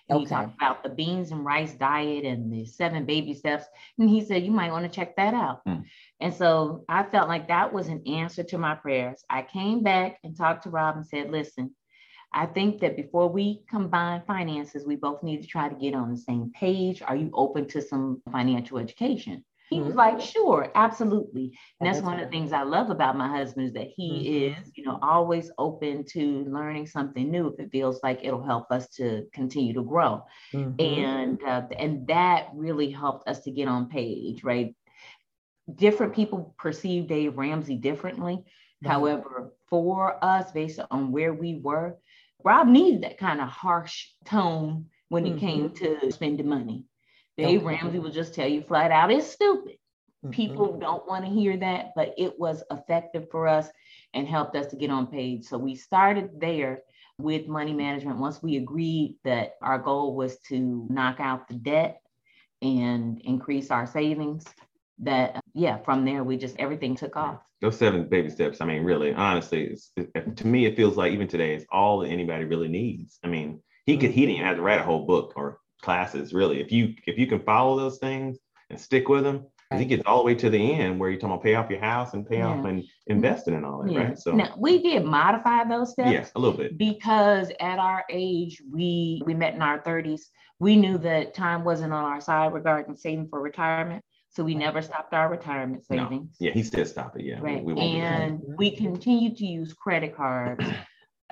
[0.08, 0.24] And okay.
[0.24, 3.64] he talked about the beans and rice diet and the seven baby steps.
[3.98, 5.64] And he said, You might want to check that out.
[5.66, 5.82] Mm.
[6.20, 9.24] And so I felt like that was an answer to my prayers.
[9.28, 11.74] I came back and talked to Rob and said, Listen,
[12.34, 16.10] I think that before we combine finances, we both need to try to get on
[16.10, 17.02] the same page.
[17.02, 19.44] Are you open to some financial education?
[19.68, 19.98] He was mm-hmm.
[19.98, 21.58] like, sure, absolutely.
[21.80, 24.60] And that's, one of the things I love about my husband is that he mm-hmm.
[24.60, 28.70] is, you know, always open to learning something new if it feels like it'll help
[28.70, 30.24] us to continue to grow.
[30.52, 30.78] Mm-hmm.
[30.78, 34.74] And uh, and that really helped us to get on page, right?
[35.74, 38.44] Different people perceive Dave Ramsey differently.
[38.84, 41.98] However, for us, based on where we were,
[42.44, 45.38] Rob needed that kind of harsh tone when it mm-hmm.
[45.38, 46.86] came to spending money.
[47.36, 49.76] Dave Ramsey will just tell you flat out, it's stupid.
[50.24, 50.30] Mm-hmm.
[50.30, 53.68] People don't want to hear that, but it was effective for us
[54.14, 55.44] and helped us to get on page.
[55.44, 56.82] So we started there
[57.18, 62.00] with money management once we agreed that our goal was to knock out the debt
[62.60, 64.44] and increase our savings
[64.98, 68.82] that yeah from there we just everything took off those seven baby steps i mean
[68.82, 72.68] really honestly it, to me it feels like even today it's all that anybody really
[72.68, 76.34] needs i mean he could he didn't have to write a whole book or classes
[76.34, 79.80] really if you if you can follow those things and stick with them right.
[79.80, 81.80] he gets all the way to the end where you're talking about pay off your
[81.80, 82.48] house and pay yeah.
[82.48, 84.00] off and investing and all that yeah.
[84.00, 88.04] right so now we did modify those steps yes a little bit because at our
[88.10, 90.22] age we we met in our 30s
[90.58, 94.80] we knew that time wasn't on our side regarding saving for retirement so we never
[94.80, 96.36] stopped our retirement savings.
[96.40, 96.46] No.
[96.46, 97.26] Yeah, he still stopped it.
[97.26, 97.38] Yeah.
[97.40, 97.62] Right.
[97.62, 100.64] We, we and we continued to use credit cards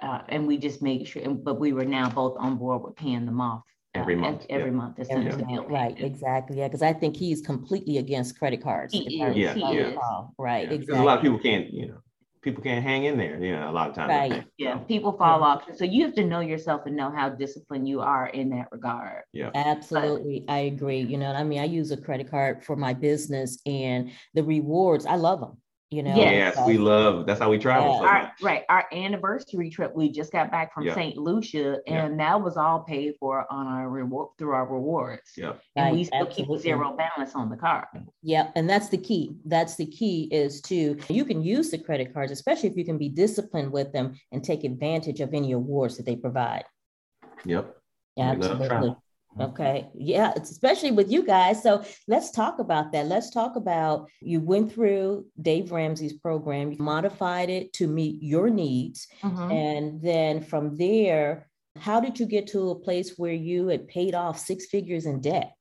[0.02, 3.24] uh, and we just made sure, but we were now both on board with paying
[3.24, 3.62] them off
[3.94, 4.46] every uh, month.
[4.50, 4.76] Every yeah.
[4.76, 4.98] month.
[4.98, 6.58] As soon as the bill Right, exactly.
[6.58, 8.92] Yeah, because I think he's completely against credit cards.
[8.92, 9.34] He is.
[9.34, 9.96] Yeah, he is.
[10.38, 10.74] Right, yeah.
[10.74, 11.02] exactly.
[11.02, 11.98] A lot of people can't, you know,
[12.42, 14.10] people can't hang in there, you know, a lot of times.
[14.10, 14.44] Right.
[14.56, 14.78] Yeah.
[14.78, 15.46] People fall yeah.
[15.46, 15.62] off.
[15.76, 19.22] So you have to know yourself and know how disciplined you are in that regard.
[19.32, 19.50] Yeah.
[19.54, 20.44] Absolutely.
[20.46, 21.00] But, I agree.
[21.00, 25.06] You know, I mean, I use a credit card for my business and the rewards,
[25.06, 25.58] I love them
[25.90, 27.98] you know yes we love that's how we travel yeah.
[27.98, 30.94] so our, right our anniversary trip we just got back from yeah.
[30.94, 32.28] st lucia and yeah.
[32.28, 35.94] that was all paid for on our reward through our rewards yeah and right.
[35.94, 36.56] we still Absolutely.
[36.56, 37.86] keep zero balance on the card
[38.22, 42.14] yeah and that's the key that's the key is to you can use the credit
[42.14, 45.96] cards especially if you can be disciplined with them and take advantage of any awards
[45.96, 46.64] that they provide
[47.44, 47.76] yep
[48.18, 48.96] Absolutely.
[49.38, 49.88] Okay.
[49.94, 51.62] Yeah, especially with you guys.
[51.62, 53.06] So let's talk about that.
[53.06, 58.50] Let's talk about you went through Dave Ramsey's program, you modified it to meet your
[58.50, 59.06] needs.
[59.22, 59.50] Mm-hmm.
[59.50, 64.14] And then from there, how did you get to a place where you had paid
[64.14, 65.52] off six figures in debt?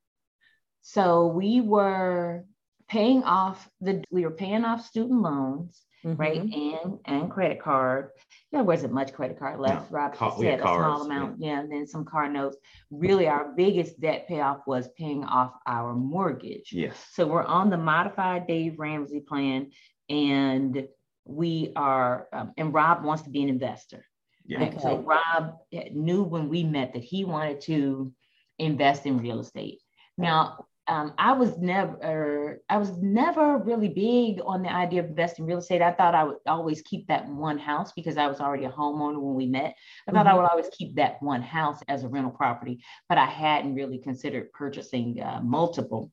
[0.82, 2.46] So we were
[2.88, 6.16] paying off the we were paying off student loans mm-hmm.
[6.16, 6.42] right?
[6.42, 8.10] And and credit card.
[8.52, 9.92] Yeah, there wasn't much credit card left.
[9.92, 9.98] No.
[9.98, 11.48] Rob Car- said a small amount, yeah.
[11.48, 12.58] yeah, and then some car notes.
[12.92, 16.72] Really, our biggest debt payoff was paying off our mortgage.
[16.72, 16.96] Yes.
[17.14, 19.72] So we're on the modified Dave Ramsey plan,
[20.10, 20.88] and
[21.26, 22.28] we are.
[22.34, 24.06] Um, and Rob wants to be an investor.
[24.46, 24.64] Yeah.
[24.64, 24.80] Okay.
[24.82, 25.58] So Rob
[25.92, 28.12] knew when we met that he wanted to
[28.58, 29.82] invest in real estate.
[30.18, 35.46] Now, um, I was never, I was never really big on the idea of investing
[35.46, 35.84] in real estate.
[35.84, 39.22] I thought I would always keep that one house because I was already a homeowner
[39.22, 39.76] when we met.
[40.08, 40.36] I thought mm-hmm.
[40.36, 44.00] I would always keep that one house as a rental property, but I hadn't really
[44.00, 46.12] considered purchasing uh, multiple.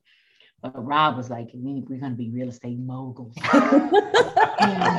[0.62, 3.34] But Rob was like, we, are going to be real estate moguls.
[3.42, 4.92] I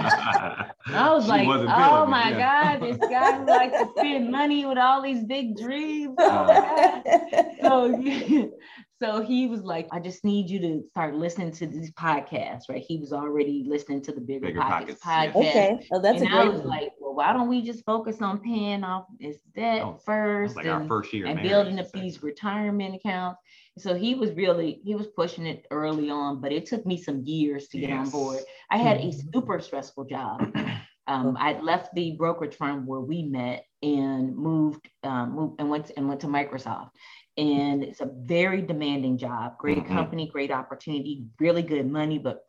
[0.86, 2.78] was she like, oh my yeah.
[2.78, 6.16] God, this guy would like to spend money with all these big dreams.
[6.20, 8.52] Oh so,
[9.01, 12.83] so he was like, I just need you to start listening to these podcasts, right?
[12.86, 15.49] He was already listening to the Bigger, Bigger Pockets, Pockets podcast.
[15.49, 15.88] Okay.
[15.91, 16.69] Oh, that's and a great I was one.
[16.69, 20.65] like, well, why don't we just focus on paying off this debt oh, first like
[20.65, 21.27] and, first year.
[21.27, 23.39] and building up these retirement accounts.
[23.77, 27.21] So he was really, he was pushing it early on, but it took me some
[27.23, 28.07] years to get yes.
[28.07, 28.39] on board.
[28.71, 29.29] I had a mm-hmm.
[29.31, 30.51] super stressful job.
[31.10, 35.88] Um, I left the brokerage firm where we met and moved, um, moved and went
[35.88, 36.92] to, and went to Microsoft.
[37.38, 39.60] And it's a very demanding job.
[39.60, 39.94] Great mm-hmm.
[39.94, 42.44] company great opportunity really good money but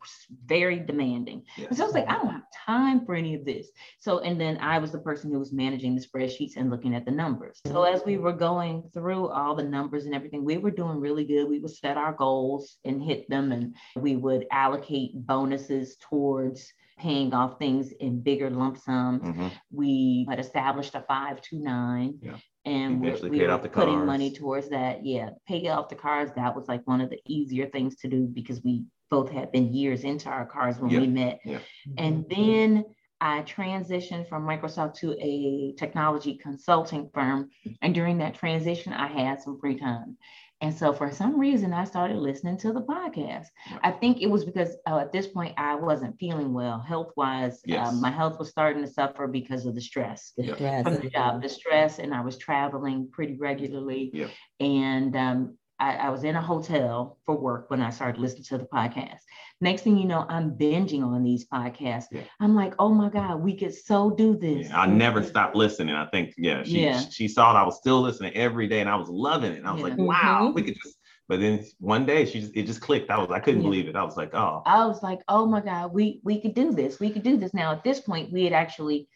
[0.45, 1.43] very demanding.
[1.57, 1.77] Yes.
[1.77, 3.69] so i was like i don't have time for any of this.
[3.99, 7.05] So and then i was the person who was managing the spreadsheets and looking at
[7.05, 7.59] the numbers.
[7.67, 11.25] So as we were going through all the numbers and everything we were doing really
[11.25, 11.47] good.
[11.47, 17.33] We would set our goals and hit them and we would allocate bonuses towards paying
[17.33, 19.23] off things in bigger lump sums.
[19.23, 19.47] Mm-hmm.
[19.71, 24.05] We had established a 529 yeah and we, we were putting cars.
[24.05, 25.05] money towards that.
[25.05, 26.29] Yeah, pay off the cars.
[26.35, 29.73] That was like one of the easier things to do because we both had been
[29.73, 31.39] years into our cars when we met.
[31.43, 31.59] Yeah.
[31.97, 32.85] And then
[33.21, 37.49] I transitioned from Microsoft to a technology consulting firm.
[37.81, 40.17] And during that transition, I had some free time.
[40.61, 43.45] And so for some reason, I started listening to the podcast.
[43.69, 43.79] Yeah.
[43.81, 47.53] I think it was because uh, at this point I wasn't feeling well health wise.
[47.53, 47.93] Um, yes.
[48.01, 50.83] my health was starting to suffer because of the stress, the stress.
[50.83, 54.11] from the job, the stress, and I was traveling pretty regularly.
[54.13, 54.27] Yeah.
[54.59, 58.57] And um, I, I, was in a hotel for work when I started listening to
[58.57, 59.19] the podcast.
[59.61, 62.05] Next thing you know, I'm binging on these podcasts.
[62.11, 62.21] Yeah.
[62.39, 64.69] I'm like, oh my God, we could so do this.
[64.69, 65.95] Yeah, I never stopped listening.
[65.95, 66.99] I think, yeah, she, yeah.
[66.99, 67.59] she saw it.
[67.59, 69.57] I was still listening every day and I was loving it.
[69.59, 69.87] And I was yeah.
[69.87, 70.53] like, wow, mm-hmm.
[70.53, 73.09] we could just, but then one day she just, it just clicked.
[73.09, 73.95] I was, I couldn't believe it.
[73.95, 74.63] I was like, oh.
[74.65, 76.99] I was like, oh my God, we, we could do this.
[76.99, 77.53] We could do this.
[77.53, 79.07] Now at this point, we had actually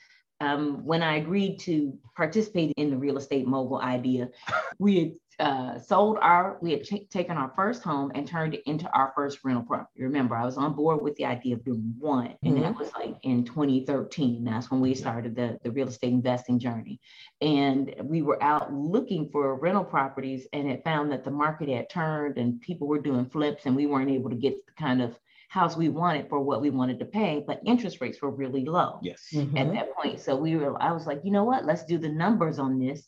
[0.43, 4.29] um, when I agreed to participate in the real estate mogul idea,
[4.79, 8.63] we had uh, sold our, we had ch- taken our first home and turned it
[8.65, 10.03] into our first rental property.
[10.03, 12.63] Remember, I was on board with the idea of doing one, and mm-hmm.
[12.63, 14.43] that was like in 2013.
[14.43, 16.99] That's when we started the, the real estate investing journey.
[17.41, 21.89] And we were out looking for rental properties and it found that the market had
[21.89, 25.17] turned and people were doing flips, and we weren't able to get the kind of
[25.53, 28.97] house we wanted for what we wanted to pay, but interest rates were really low.
[29.03, 29.27] Yes.
[29.31, 29.55] Mm-hmm.
[29.55, 30.19] At that point.
[30.19, 31.63] So we were, I was like, you know what?
[31.63, 33.07] Let's do the numbers on this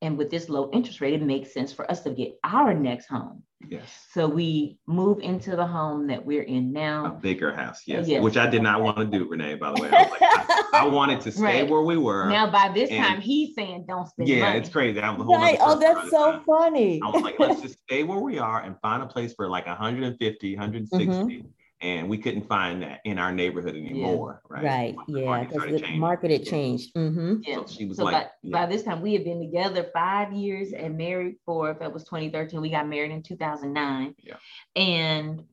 [0.00, 3.06] and with this low interest rate, it makes sense for us to get our next
[3.06, 3.42] home.
[3.68, 4.06] Yes.
[4.12, 7.06] So we move into the home that we're in now.
[7.06, 8.06] A bigger house, yes.
[8.06, 8.22] yes.
[8.22, 9.90] Which I did not want to do, Renee, by the way.
[9.90, 11.68] I, like, I, I wanted to stay right.
[11.68, 12.28] where we were.
[12.28, 14.58] Now, by this and, time, he's saying don't spend yeah, money.
[14.60, 15.00] it's crazy.
[15.00, 15.58] I'm the whole right.
[15.60, 16.44] Oh, that's so time.
[16.46, 17.00] funny.
[17.04, 19.66] I was like, let's just stay where we are and find a place for like
[19.66, 21.06] 150, 160.
[21.06, 21.48] Mm-hmm
[21.80, 24.42] and we couldn't find that in our neighborhood anymore.
[24.50, 24.56] Yeah.
[24.56, 24.64] Right.
[24.64, 24.96] Right.
[25.06, 25.44] The yeah.
[25.44, 26.94] Because the market had changed.
[26.94, 27.36] Mm-hmm.
[27.42, 27.56] Yeah.
[27.56, 28.52] So she was so like, by, yeah.
[28.52, 32.04] by, this time we had been together five years and married for, if it was
[32.04, 34.14] 2013, we got married in 2009.
[34.24, 34.34] Yeah.
[34.74, 35.44] And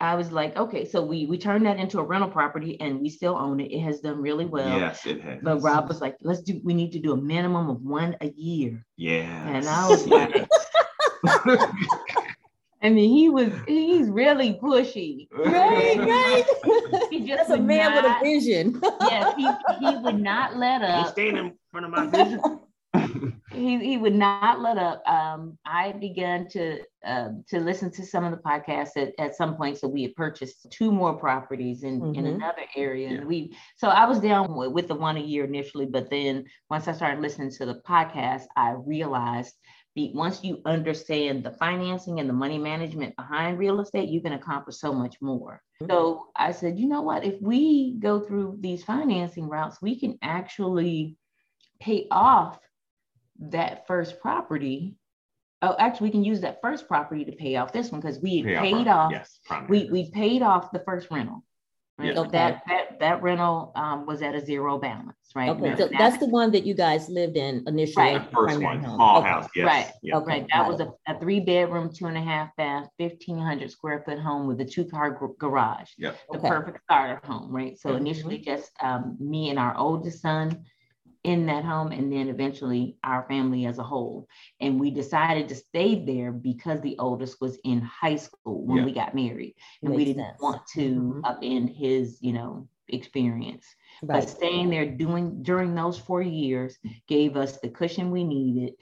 [0.00, 3.08] I was like, okay, so we we turned that into a rental property and we
[3.08, 3.72] still own it.
[3.72, 4.78] It has done really well.
[4.78, 5.40] Yes, it has.
[5.42, 8.30] But Rob was like, let's do we need to do a minimum of one a
[8.36, 8.84] year.
[8.96, 9.48] Yeah.
[9.48, 10.34] And I was like
[12.84, 15.26] I mean, he was he's really pushy.
[15.32, 17.08] Right, right.
[17.10, 18.80] he just That's a man not, with a vision.
[19.00, 19.48] yes, he,
[19.80, 21.04] he would not let up.
[21.04, 22.60] He's staying in front of my vision.
[23.52, 25.02] he, he would not let up.
[25.08, 29.56] Um, I began to uh, to listen to some of the podcasts at, at some
[29.56, 29.78] point.
[29.78, 32.18] So we had purchased two more properties in, mm-hmm.
[32.18, 33.08] in another area.
[33.08, 33.16] Yeah.
[33.16, 36.44] And we so I was down with, with the one a year initially, but then
[36.68, 39.54] once I started listening to the podcast, I realized
[39.96, 44.76] once you understand the financing and the money management behind real estate, you can accomplish
[44.76, 45.62] so much more.
[45.80, 45.92] Mm-hmm.
[45.92, 47.24] So I said, you know what?
[47.24, 51.16] If we go through these financing routes, we can actually
[51.80, 52.58] pay off
[53.38, 54.96] that first property.
[55.62, 58.42] Oh, actually, we can use that first property to pay off this one because we
[58.42, 59.06] pay paid off.
[59.06, 61.44] off yes, we, we paid off the first rental.
[61.96, 62.16] Right?
[62.16, 62.30] Okay.
[62.30, 65.50] That that that rental um, was at a zero balance, right?
[65.50, 68.16] Okay, so that's the one that you guys lived in initially.
[68.16, 68.28] Right.
[68.34, 68.96] First one, home.
[68.96, 69.28] small okay.
[69.28, 69.64] house, yes.
[69.64, 69.92] Right.
[70.02, 70.22] Yep.
[70.22, 74.02] Okay, that was a, a, three bedroom, two and a half bath, fifteen hundred square
[74.04, 75.90] foot home with a two car garage.
[75.98, 76.18] Yep.
[76.32, 76.48] The okay.
[76.48, 77.78] perfect starter home, right?
[77.78, 80.64] So initially, just um, me and our oldest son
[81.24, 84.28] in that home and then eventually our family as a whole.
[84.60, 88.84] And we decided to stay there because the oldest was in high school when yeah.
[88.84, 89.54] we got married.
[89.82, 90.40] And Makes we didn't sense.
[90.42, 91.20] want to mm-hmm.
[91.20, 93.66] upend his, you know, experience.
[94.02, 94.20] Right.
[94.20, 98.74] But staying there doing during those four years gave us the cushion we needed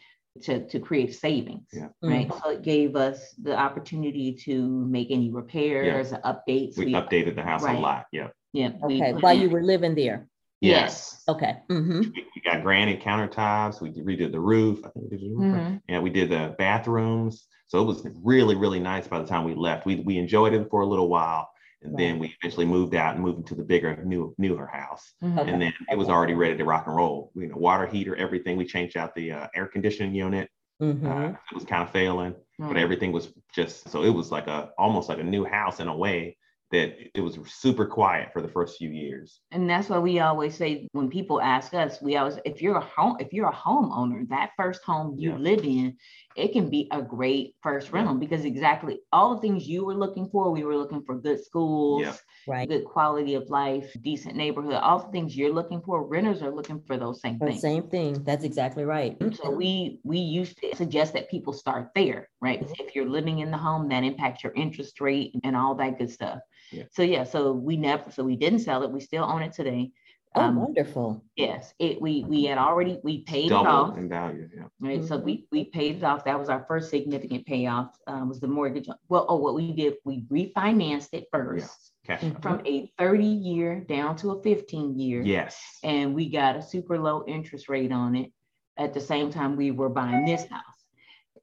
[0.42, 1.88] to, to create savings, yeah.
[2.02, 2.28] right?
[2.28, 2.38] Mm-hmm.
[2.42, 6.18] So it gave us the opportunity to make any repairs, yeah.
[6.24, 6.76] updates.
[6.76, 7.76] We, we, updated the house right.
[7.76, 8.07] a lot.
[8.11, 8.28] Yeah.
[8.52, 8.72] Yeah.
[8.83, 9.12] Okay.
[9.12, 10.28] While you were living there.
[10.62, 11.22] Yes.
[11.29, 11.57] Okay.
[11.70, 12.01] Mm-hmm.
[12.01, 13.81] We, we, got granite countertops.
[13.81, 14.81] We redid the roof.
[14.85, 15.35] I think we did the.
[15.35, 15.77] Mm-hmm.
[15.88, 17.46] Yeah, we did the bathrooms.
[17.66, 19.87] So it was really, really nice by the time we left.
[19.87, 21.48] We, we enjoyed it for a little while.
[21.83, 21.98] And right.
[21.98, 25.14] then we eventually moved out and moved into the bigger, new, newer house.
[25.22, 25.38] Mm-hmm.
[25.38, 27.33] And then it was already ready to rock and roll.
[27.35, 28.57] You know, water heater, everything.
[28.57, 30.48] We changed out the uh, air conditioning unit.
[30.81, 31.07] Mm-hmm.
[31.07, 32.77] Uh, it was kind of failing, but mm-hmm.
[32.77, 35.96] everything was just so it was like a almost like a new house in a
[35.96, 36.37] way
[36.72, 39.40] that it was super quiet for the first few years.
[39.52, 42.80] And that's why we always say when people ask us, we always if you're a
[42.80, 45.37] home if you're a homeowner, that first home you yeah.
[45.37, 45.96] live in,
[46.36, 48.20] it can be a great first rental yeah.
[48.20, 52.02] because exactly all the things you were looking for, we were looking for good schools,
[52.02, 52.14] yeah.
[52.46, 56.50] right, good quality of life, decent neighborhood, all the things you're looking for, renters are
[56.50, 57.60] looking for those same things.
[57.60, 58.22] Same thing.
[58.24, 59.16] That's exactly right.
[59.42, 62.60] So we we used to suggest that people start there, right?
[62.60, 62.72] Mm-hmm.
[62.78, 66.10] If you're living in the home, that impacts your interest rate and all that good
[66.10, 66.40] stuff.
[66.70, 66.84] Yeah.
[66.90, 68.90] So yeah, so we never, so we didn't sell it.
[68.90, 69.92] We still own it today.
[70.34, 71.22] Oh, um, wonderful.
[71.36, 74.48] Yes, it we we had already we paid Double it off in value.
[74.54, 74.62] Yeah.
[74.80, 74.98] Right.
[74.98, 75.06] Mm-hmm.
[75.06, 76.24] So we we paid it off.
[76.24, 77.96] That was our first significant payoff.
[78.06, 78.88] Um, was the mortgage.
[79.08, 81.92] Well, oh, what we did, we refinanced it first.
[82.08, 82.16] Yeah.
[82.16, 82.33] Okay.
[82.40, 85.22] From a 30 year down to a 15 year.
[85.22, 85.60] Yes.
[85.85, 88.33] And we got a super low interest rate on it.
[88.78, 90.71] At the same time, we were buying this house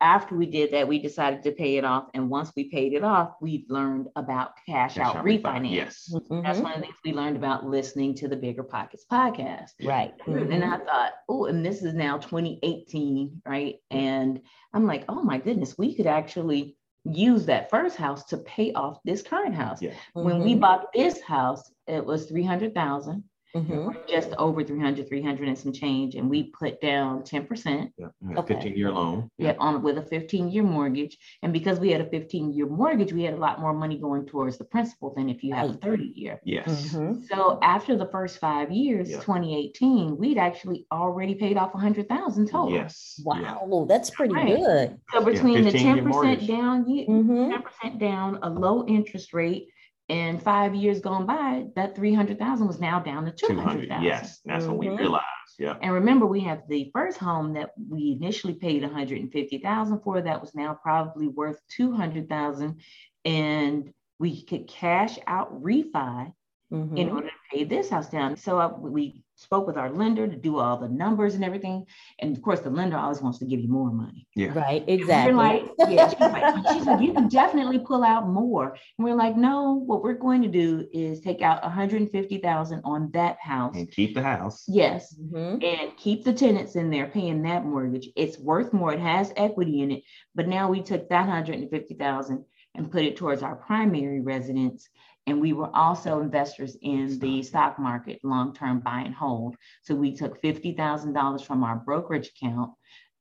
[0.02, 2.08] after we did that, we decided to pay it off.
[2.14, 5.62] And once we paid it off, we learned about cash, Cash out out refinance.
[5.62, 6.16] refi, yes.
[6.44, 6.64] That's Mhm.
[6.64, 9.72] one of the things we learned about listening to the Bigger Pockets podcast.
[9.84, 10.14] Right.
[10.26, 10.64] And Mhm.
[10.64, 13.76] I thought, oh, and this is now 2018, right?
[13.92, 14.42] And
[14.74, 16.76] I'm like, oh my goodness, we could actually
[17.06, 19.82] use that first house to pay off this current house.
[19.82, 19.94] Yeah.
[20.14, 20.60] When we Mhm.
[20.60, 23.24] bought this house, it was 300,000,
[23.56, 23.96] Mhm.
[24.08, 26.16] just over 300, 300 and some change.
[26.16, 27.92] And we put down 10%.
[27.98, 28.08] Yeah.
[28.22, 28.54] We Okay.
[28.56, 29.30] 15 year loan.
[29.38, 31.18] Yeah, on with a 15 year mortgage.
[31.42, 34.26] And because we had a 15 year mortgage, we had a lot more money going
[34.28, 36.40] towards the principal than if you have a 30 year.
[36.44, 36.94] Yes.
[36.94, 37.24] Mhm.
[37.28, 39.20] So after the first five years, Yeah.
[39.22, 42.72] 2018, we'd actually already paid off 100,000 total.
[42.72, 43.20] Yes.
[43.26, 43.58] Yeah.
[43.66, 44.58] Wow, that's pretty Right.
[44.58, 45.00] good.
[45.12, 47.50] So between the 10% down, ye- Mhm.
[47.50, 49.70] 10% down, a low interest rate,
[50.10, 53.62] and five years gone by, that 300,000 was now down to 200.
[53.62, 54.04] 200,000.
[54.04, 54.40] Yes.
[54.44, 55.26] That's what we realized.
[55.60, 55.76] Yeah.
[55.82, 60.22] And remember, we have the first home that we initially paid 150,000 for.
[60.22, 62.82] That was now probably worth 200,000,
[63.26, 66.34] and we could cash out refi
[66.72, 67.14] in Mhm.
[67.14, 68.36] order to pay this house down.
[68.38, 71.86] So uh, we spoke with our lender to do all the numbers and everything.
[72.20, 74.28] And of course, the lender always wants to give you more money.
[74.36, 74.52] Yeah.
[74.54, 75.34] Right, We're exactly.
[75.34, 78.76] like, yeah, she's like, she said, you can definitely pull out more.
[78.98, 83.38] And we're like, no, what we're going to do is take out 150,000 on that
[83.40, 83.76] house.
[83.76, 84.66] And keep the house.
[84.68, 85.16] Yes.
[85.16, 85.64] Mhm.
[85.64, 88.10] And keep the tenants in there paying that mortgage.
[88.18, 88.92] It's worth more.
[88.92, 90.04] It has equity in it.
[90.36, 92.44] But now we took that 150,000
[92.76, 94.90] and put it towards our primary residence.
[95.30, 99.56] And we were also investors in the stock market, long-term buy and hold.
[99.84, 102.72] So we took $50,000 from our brokerage account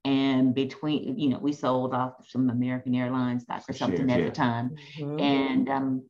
[0.04, 4.20] and between, you know, we sold off some American Airlines stock or something Shares, at
[4.20, 4.24] yeah.
[4.26, 4.76] the time.
[4.98, 5.20] Mhm.
[5.20, 6.02] And um,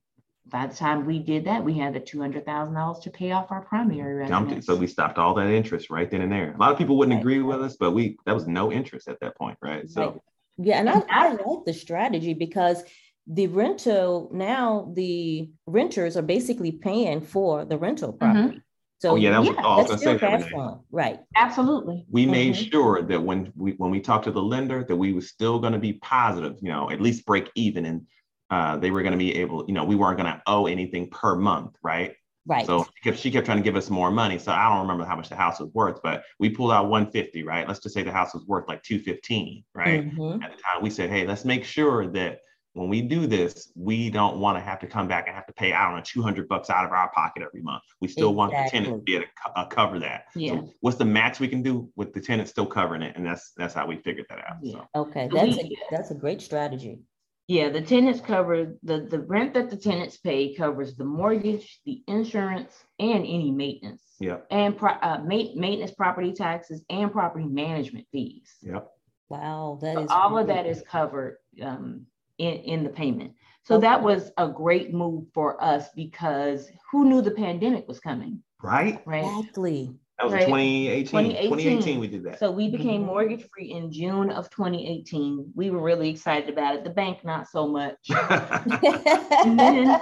[0.46, 4.26] by the time we did that, we had the $200,000 to pay off our primary
[4.28, 4.56] Dumped it.
[4.56, 4.66] residence.
[4.66, 6.52] So we stopped all that interest right then and there.
[6.54, 7.20] A lot of people wouldn't Right.
[7.20, 9.90] agree with us, but we that was no interest at that point, right?
[9.90, 10.20] So Right.
[10.60, 12.82] Yeah, and I, I like the strategy because
[13.30, 18.60] the rental now the renters are basically paying for the rental property.
[19.00, 20.50] So Oh, yeah, that was- Yeah, I was that's still cash that.
[20.50, 20.80] flowing.
[20.90, 21.20] Right.
[21.36, 22.06] Absolutely.
[22.10, 22.70] we made Mhm.
[22.72, 25.74] sure that when we when we talked to the lender that we was still going
[25.74, 28.06] to be positive, you know, at least break even and
[28.50, 31.10] uh, they were going to be able, you know, we weren't going to owe anything
[31.10, 32.14] per month, right?
[32.46, 32.64] Right.
[32.64, 34.38] So she kept, she kept trying to give us more money.
[34.38, 37.42] So I don't remember how much the house was worth, but we pulled out 150,
[37.42, 37.68] right?
[37.68, 40.02] Let's just say the house was worth like 215, right?
[40.10, 40.42] Mhm.
[40.42, 42.38] At the time, we said, hey, let's make sure that
[42.78, 45.52] when we do this, we don't want to have to come back and have to
[45.52, 47.82] pay, I don't know, 200 bucks out of our pocket every month.
[48.00, 50.26] We still want the tenant to be able to co- uh, cover that.
[50.36, 50.52] Yeah.
[50.52, 53.16] So what's the max we can do with the tenant still covering it?
[53.16, 54.56] And that's that's how we figured that out.
[54.62, 54.74] Yeah.
[54.94, 57.00] So Okay, that's we- a that's a great strategy.
[57.48, 62.02] Yeah, the tenants cover the, the rent that the tenants pay covers the mortgage, the
[62.06, 64.02] insurance, and any maintenance.
[64.20, 68.54] yeah, And pro, uh, ma- maintenance, property taxes, and property management fees.
[68.62, 68.88] yep.
[69.30, 70.56] Wow, that So is all of great.
[70.56, 72.04] that is covered um,
[72.38, 73.32] in, in the payment.
[73.64, 78.42] So that was a great move for us because who knew the pandemic was coming,
[78.62, 79.02] Right?
[79.04, 79.24] right?
[79.26, 79.94] exactly.
[80.18, 80.46] That was Right.
[80.46, 81.04] 2018.
[81.06, 81.50] 2018.
[81.50, 82.38] 2018 we did that.
[82.40, 83.06] So we became Mhm.
[83.06, 85.52] mortgage free in June of 2018.
[85.54, 86.82] We were really excited about it.
[86.82, 87.98] The bank, not so much.
[89.44, 90.00] then-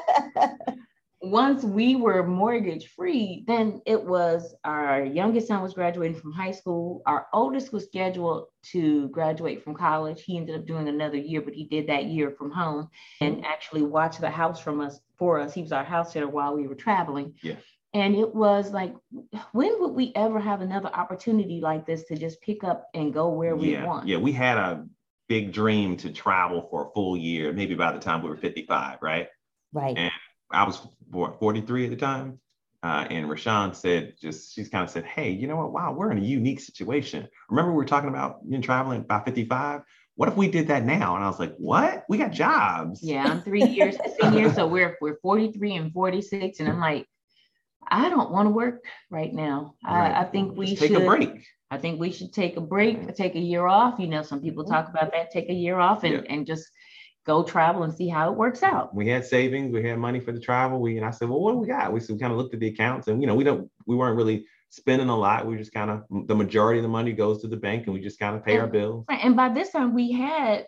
[1.31, 6.51] once we were mortgage free, then it was our youngest son was graduating from high
[6.51, 7.03] school.
[7.07, 10.23] Our oldest was scheduled to graduate from college.
[10.23, 12.89] He ended up doing another year, but he did that year from home
[13.21, 15.55] and actually watched the house from us for us.
[15.55, 17.35] He was our house sitter while we were traveling.
[17.43, 17.57] Yeah.
[17.95, 18.95] And it was like,
[19.53, 23.31] when would we ever have another opportunity like this to just pick up and go
[23.31, 24.07] where we yeah, want?
[24.07, 24.19] yeah.
[24.19, 24.87] We had a
[25.29, 28.99] big dream to travel for a full year, maybe by the time we were 55,
[29.01, 29.29] right?
[29.73, 29.97] right.
[29.97, 30.13] And
[30.51, 32.41] I was what, 43 at the time.
[32.83, 35.73] Uh, and Rashawn said, just she's kind of said, Hey, you know what?
[35.73, 37.27] Wow, we're in a unique situation.
[37.49, 39.81] Remember, we were talking about you know, traveling by 55.
[40.15, 41.17] What if we did that now?
[41.17, 42.05] And I was like, What?
[42.09, 43.01] We got jobs.
[43.03, 47.07] Yeah, I'm three years senior, so we're we're 43 and 46, and I'm like,
[47.89, 49.75] I don't want to work right now.
[49.85, 50.13] Right.
[50.13, 51.47] I, I think we should take a break.
[51.71, 53.99] I think we should take a break, take a year off.
[53.99, 56.21] You know, some people talk about that, take a year off and, Yeah.
[56.29, 56.69] and just
[57.27, 58.95] go travel and see how it works out.
[58.95, 60.81] We had savings, we had money for the travel.
[60.81, 61.93] We and I said, Well, what do we got?
[61.93, 63.97] We, so we kind of looked at the accounts and you know, we don't we
[63.97, 65.47] weren't really spending a lot.
[65.47, 68.01] We just kind of the majority of the money goes to the bank and we
[68.01, 69.05] just kind of pay our bills.
[69.09, 70.67] Right, And by this time we had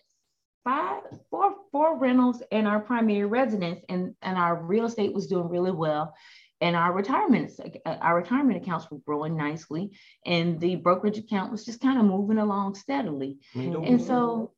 [0.64, 5.48] five, four, four rentals in our primary residence and, and our real estate was doing
[5.48, 6.14] really well.
[6.60, 7.52] And our retirement,
[7.86, 9.92] uh, our retirement accounts were growing nicely
[10.26, 13.38] and the brokerage account was just kind of moving along steadily.
[13.54, 14.52] And so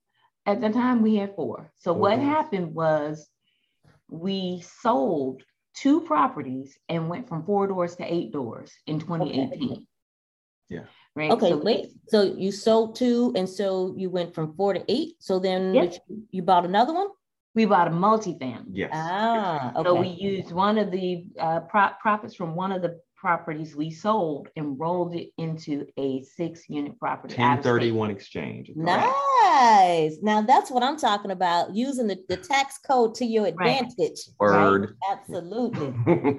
[0.47, 1.70] at the time we had four.
[1.78, 2.28] So Four what units.
[2.36, 3.28] happened was
[4.09, 5.43] we sold
[5.74, 9.86] two properties and went from four doors to eight doors in 2018.
[10.68, 10.84] Yeah.
[11.16, 11.32] right?
[11.32, 11.86] Okay, So- wait.
[12.09, 15.14] So you sold two, and so you went from four to eight.
[15.18, 15.82] So then Yeah.
[15.82, 17.09] which- you bought another one?
[17.57, 18.66] We bought a multifamily.
[18.70, 18.91] Yes.
[18.95, 19.88] Ah, Okay.
[19.88, 23.91] So we used one of the uh, pro- profits from one of the properties we
[23.91, 27.35] sold and rolled it into a six unit property.
[27.39, 27.71] out of state.
[27.93, 28.71] 1031 exchange.
[28.75, 30.16] Nice.
[30.23, 31.75] Now that's what I'm talking about.
[31.75, 33.53] Using the, the tax code to your Right.
[33.83, 34.21] advantage.
[34.39, 34.97] Word.
[35.11, 35.93] Absolutely.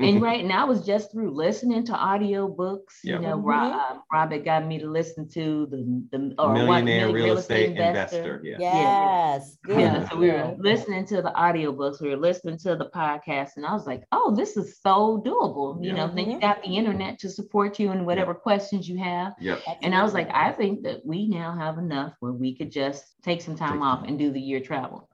[0.08, 3.00] And right now, I was just through listening to audio books.
[3.04, 3.22] You Yep.
[3.22, 3.46] know, Mhm.
[3.46, 6.54] Rob, uh, Robert got me to listen to the the or one
[6.86, 8.42] Millionaire Million real estate investor.
[8.44, 8.56] Yeah.
[8.60, 9.58] Yes.
[9.64, 9.80] Good.
[9.80, 10.54] Yeah, so we were Yeah.
[10.58, 14.34] listening to the audiobooks, we were listening to the podcast, and I was like, oh,
[14.36, 15.84] this is so doable.
[15.84, 16.08] You Yeah.
[16.08, 16.42] know, then you Mhm.
[16.42, 19.34] got the internet to support you in whatever questions you have.
[19.40, 19.62] Yep.
[19.82, 23.22] And I was like, I think that we now have enough where we could just
[23.24, 25.10] take some time Take off some- and do the year travel.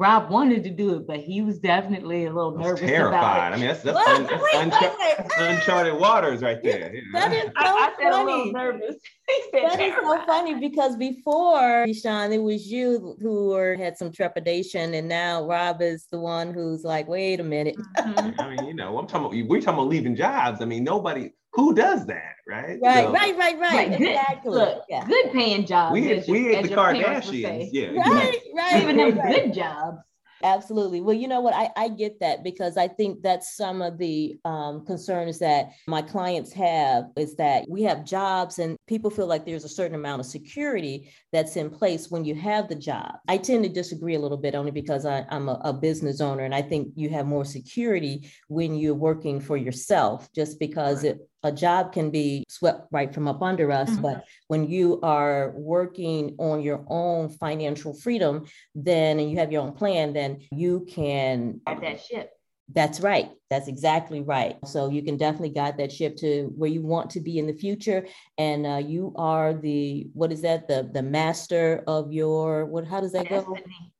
[0.00, 3.18] Rob wanted to do it, but he was definitely a little nervous terrified.
[3.18, 4.08] about I mean, that's, that's, What?
[4.08, 5.28] un, that's Wait, uncha- wait, wait.
[5.38, 6.94] uncharted waters right there.
[6.94, 7.02] you?
[7.12, 8.50] That is so I, I said funny.
[8.52, 8.96] nervous.
[9.28, 13.98] He said That is so funny because before Sean, it was you who were had
[13.98, 17.76] some trepidation, and now Rob is the one who's like, wait a minute.
[17.98, 18.34] Mhm.
[18.40, 20.62] I mean, you know, I'm talking about, we're talking about leaving jobs.
[20.62, 22.78] I mean, nobody, who does that, right?
[22.82, 23.60] Right, So, right, right, right.
[23.60, 24.52] Right, good- Exactly.
[24.52, 25.06] Look, yeah.
[25.06, 25.92] good paying jobs.
[25.92, 27.42] We, as your- we ain't the your parents would say.
[27.42, 27.68] Kardashians.
[27.72, 28.00] Yeah.
[28.10, 28.82] Right, right.
[28.82, 29.44] Even them right.
[29.44, 29.98] good jobs.
[30.42, 31.02] Absolutely.
[31.02, 31.52] Well, you know what?
[31.54, 36.00] I, I get that because I think that's some of the um, concerns that my
[36.00, 40.20] clients have is that we have jobs and people feel like there's a certain amount
[40.20, 43.16] of security that's in place when you have the job.
[43.28, 46.44] I tend to disagree a little bit only because I, I'm a, a business owner
[46.44, 51.16] and I think you have more security when you're working for yourself just because Right.
[51.16, 53.90] it, a job can be swept right from up under us.
[53.90, 54.02] Mhm.
[54.02, 59.62] But when you are working on your own financial freedom, then and you have your
[59.62, 62.30] own plan, then you can At that ship.
[62.72, 63.30] that's right.
[63.48, 64.56] That's exactly right.
[64.64, 67.52] So you can definitely guide that ship to where you want to be in the
[67.54, 68.06] future.
[68.38, 70.68] And uh, you are the what is that?
[70.68, 73.40] The the master of your what how does that go?
[73.54, 73.92] Destiny.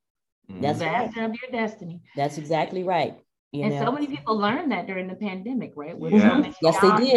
[0.49, 0.61] Mhm.
[0.61, 0.91] That's right.
[1.05, 2.01] Master of your destiny.
[2.15, 3.19] That's exactly right.
[3.51, 3.85] You and know.
[3.85, 5.97] so many people learned that during the pandemic, right?
[5.97, 6.29] With Yeah.
[6.29, 7.13] so many Yes, they did.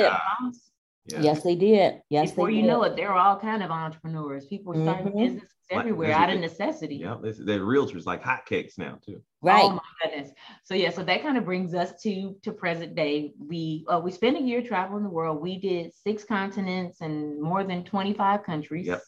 [1.06, 1.20] Yeah.
[1.20, 2.00] Yes, they did.
[2.08, 2.68] Yes, Before they you did.
[2.68, 4.46] know it, there are all kind of entrepreneurs.
[4.46, 6.96] People were starting businesses everywhere there's out of necessity.
[6.96, 9.22] Yeah, this- the realtors like hotcakes now too.
[9.42, 9.62] Right.
[9.64, 10.30] Oh my goodness.
[10.64, 13.34] So yeah, so that kind of brings us to to present day.
[13.38, 15.42] We uh, we spent a year traveling the world.
[15.42, 18.86] We did six continents and more than 25 countries.
[18.86, 19.02] Yep.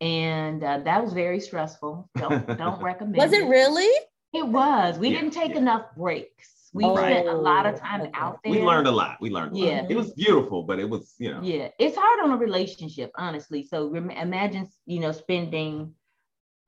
[0.00, 2.08] And uh, that was very stressful.
[2.16, 3.90] Don't don't recommend Was it really?
[4.32, 4.98] It was.
[4.98, 5.58] We Yeah, didn't take yeah.
[5.58, 6.70] enough breaks.
[6.72, 7.86] We Oh, spent a lot of oh, okay.
[7.86, 8.52] time out there.
[8.52, 9.16] We learned a lot.
[9.20, 9.66] We learned a lot.
[9.66, 9.86] Yeah.
[9.88, 13.64] It was beautiful, but it was, you know, Yeah, it's hard on a relationship, honestly.
[13.64, 15.94] So rem- imagine, you know, spending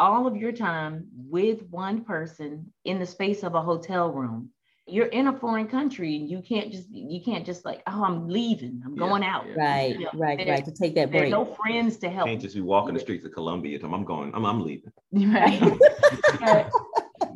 [0.01, 4.51] all of your time with one person in the space of a hotel room.
[4.89, 8.27] You're in a foreign country and you can't just you can't just like, oh, I'm
[8.29, 9.47] leaving, I'm Yeah, going out.
[9.47, 9.55] yeah.
[9.55, 10.09] Right, Yeah.
[10.15, 10.65] right, There- right.
[10.65, 11.31] To take that break.
[11.31, 12.27] no friends to help.
[12.27, 13.79] can't just be walking the streets of Colombia.
[13.79, 14.91] Tom, I'm going, I'm, I'm leaving.
[15.13, 15.63] Right.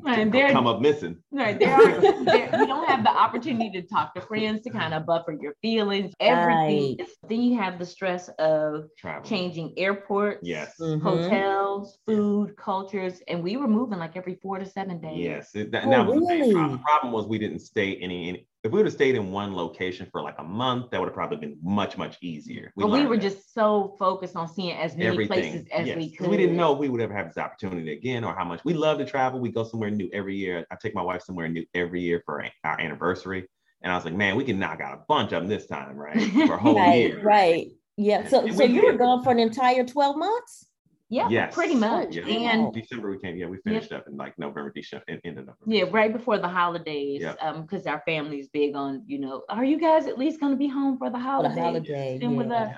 [0.06, 0.18] right.
[0.20, 1.16] And there, Come up missing.
[1.32, 4.94] right, there are there, you don't have the opportunity to talk to friends to kind
[4.94, 6.12] of buffer your feelings.
[6.20, 6.96] Everything.
[6.98, 7.08] Right.
[7.28, 9.28] Then you have the stress of Travel.
[9.28, 10.40] changing airports.
[10.42, 10.74] Yes.
[10.80, 11.00] Mhm.
[11.02, 15.18] hotels, food, cultures, and we were moving like every four to seven days.
[15.18, 15.54] Yes.
[15.54, 16.52] It, that, Oh, that was the main really?
[16.54, 16.78] problem.
[16.78, 19.54] The problem was we didn't stay any, any if we would have stayed in one
[19.54, 22.72] location for like a month, that would have probably been much, much easier.
[22.76, 23.22] but we were that.
[23.22, 25.26] just so focused on seeing as many everything.
[25.52, 25.96] places as yes.
[25.96, 26.28] we could.
[26.28, 28.64] We didn't know we would ever have this opportunity again or how much.
[28.64, 29.40] We love to travel.
[29.40, 30.66] We go somewhere new every year.
[30.70, 33.48] I take my wife somewhere new every year for our anniversary.
[33.82, 35.96] And I was like, man, we can knock out a bunch of them this time,
[35.96, 36.20] right?
[36.46, 37.22] For a whole Right, year.
[37.22, 37.68] right.
[37.96, 38.26] Yeah.
[38.28, 40.66] So, And so we you were gone for an entire 12 months?
[41.08, 41.54] Yeah, Yes.
[41.54, 42.16] pretty much.
[42.16, 42.26] Yeah.
[42.26, 43.36] And December we came.
[43.36, 45.56] Yeah, we finished up in like November, December, in, in November.
[45.66, 47.22] yeah, right before the holidays.
[47.22, 47.34] Yeah.
[47.40, 50.68] Um, because our family's big on, you know, are you guys at least gonna be
[50.68, 51.58] home for the For the holidays?
[51.58, 52.16] holiday.
[52.18, 52.62] Spend with yeah.
[52.62, 52.74] us.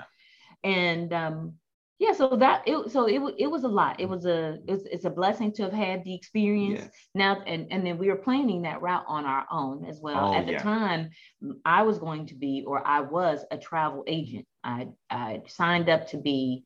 [0.64, 1.54] And um,
[1.98, 3.98] yeah, so that it so it, wa- it was a lot.
[3.98, 6.80] It was a it's, it's a blessing to have had the experience.
[6.82, 6.90] Yes.
[7.14, 10.34] now and and then we were planning that route on our own as well Oh,
[10.34, 10.58] at the yeah.
[10.62, 11.10] time
[11.64, 16.06] I was going to be or i was a travel agent i i signed up
[16.08, 16.62] to be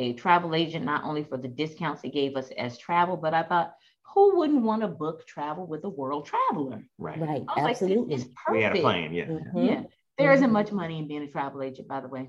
[0.00, 3.42] a travel agent not only for the discounts it gave us as travel but i
[3.50, 3.68] thought
[4.12, 7.20] who wouldn't want to book travel with a world traveler Right.
[7.20, 7.42] Right.
[7.48, 8.16] I was like, Absolutely.
[8.16, 9.12] this is We had a plan.
[9.18, 9.26] Yeah.
[9.26, 9.68] Mhm.
[9.70, 9.82] yeah
[10.18, 10.60] there isn't Mhm.
[10.60, 12.24] much money in being a travel agent by the way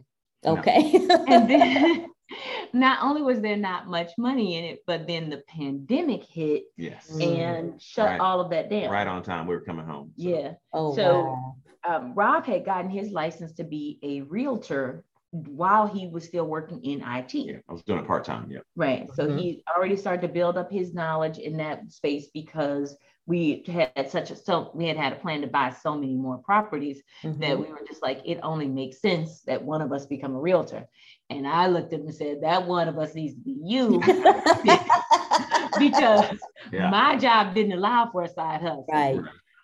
[0.46, 0.58] No.
[0.58, 0.82] Okay.
[1.34, 2.08] and then
[2.86, 7.04] not only was there not much money in it but then the pandemic hit Yes.
[7.20, 8.20] And shut Right.
[8.26, 9.48] all of that down Right on time.
[9.48, 10.08] We were coming home.
[10.18, 10.30] so.
[10.30, 11.56] yeah oh, So- wow.
[11.90, 16.84] um, Rob had gotten his license to be a realtor while he was still working
[16.84, 17.34] in IT.
[17.34, 17.58] Yeah.
[17.70, 18.52] I was doing it part time.
[18.52, 18.60] Yeah.
[18.76, 19.10] Right.
[19.16, 19.40] So Mhm.
[19.40, 24.32] he already started to build up his knowledge in that space because we had such
[24.32, 27.40] a so we had had a plan to buy so many more properties Mhm.
[27.40, 30.40] that we were just like it only makes sense that one of us become a
[30.40, 30.88] realtor
[31.30, 34.02] and i looked at him and said that one of us needs to be you
[35.80, 36.26] because
[36.72, 36.90] Yeah.
[36.90, 39.20] my job didn't allow for a side hustle right.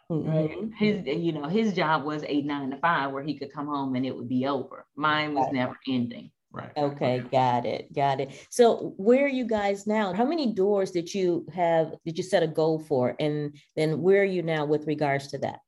[0.10, 0.74] Right Mhm.
[0.76, 3.96] his you know his job was eight nine to five where he could come home
[3.96, 5.54] and it would be over mine was Right.
[5.54, 6.72] never ending Right.
[6.78, 8.48] Okay, got it, got it.
[8.50, 10.14] So where are you guys now?
[10.14, 13.16] How many doors did you have, did you set a goal for?
[13.20, 15.60] And then where are you now with regards to that?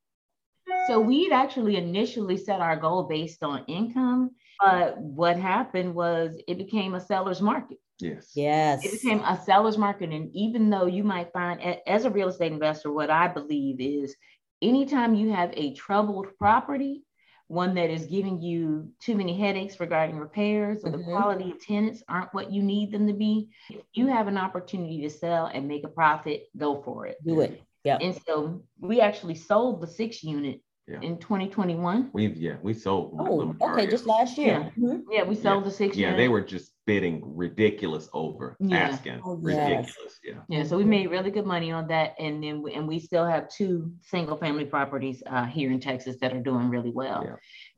[0.87, 6.57] So we'd actually initially set our goal based on income, but what happened was it
[6.57, 7.77] became a seller's market.
[7.99, 8.31] Yes.
[8.35, 8.85] Yes.
[8.85, 10.09] It became a seller's market.
[10.11, 14.15] And even though you might find, as a real estate investor, what I believe is
[14.61, 17.03] anytime you have a troubled property,
[17.47, 21.05] one that is giving you too many headaches regarding repairs or the Mhm.
[21.05, 25.01] quality of tenants aren't what you need them to be, if you have an opportunity
[25.01, 27.17] to sell and make a profit, go for it.
[27.25, 27.61] Do it.
[27.83, 27.97] Yeah.
[27.99, 31.01] And so we actually sold the six unit Yeah.
[31.01, 32.11] in 2021.
[32.13, 33.15] We've yeah, we sold.
[33.17, 34.71] Oh, okay, just last year.
[34.77, 35.03] Mhm.
[35.09, 36.17] Yeah, we sold the six Yeah, unit.
[36.17, 38.77] they were just bidding ridiculous over Yeah.
[38.89, 39.21] asking.
[39.23, 39.69] Oh, yes.
[39.69, 40.19] ridiculous.
[40.23, 40.39] Yeah.
[40.49, 43.25] Yeah, so we made really good money on that, and then we, and we still
[43.25, 47.21] have two single family properties uh, here in Texas that are doing really well.
[47.27, 47.35] Yeah.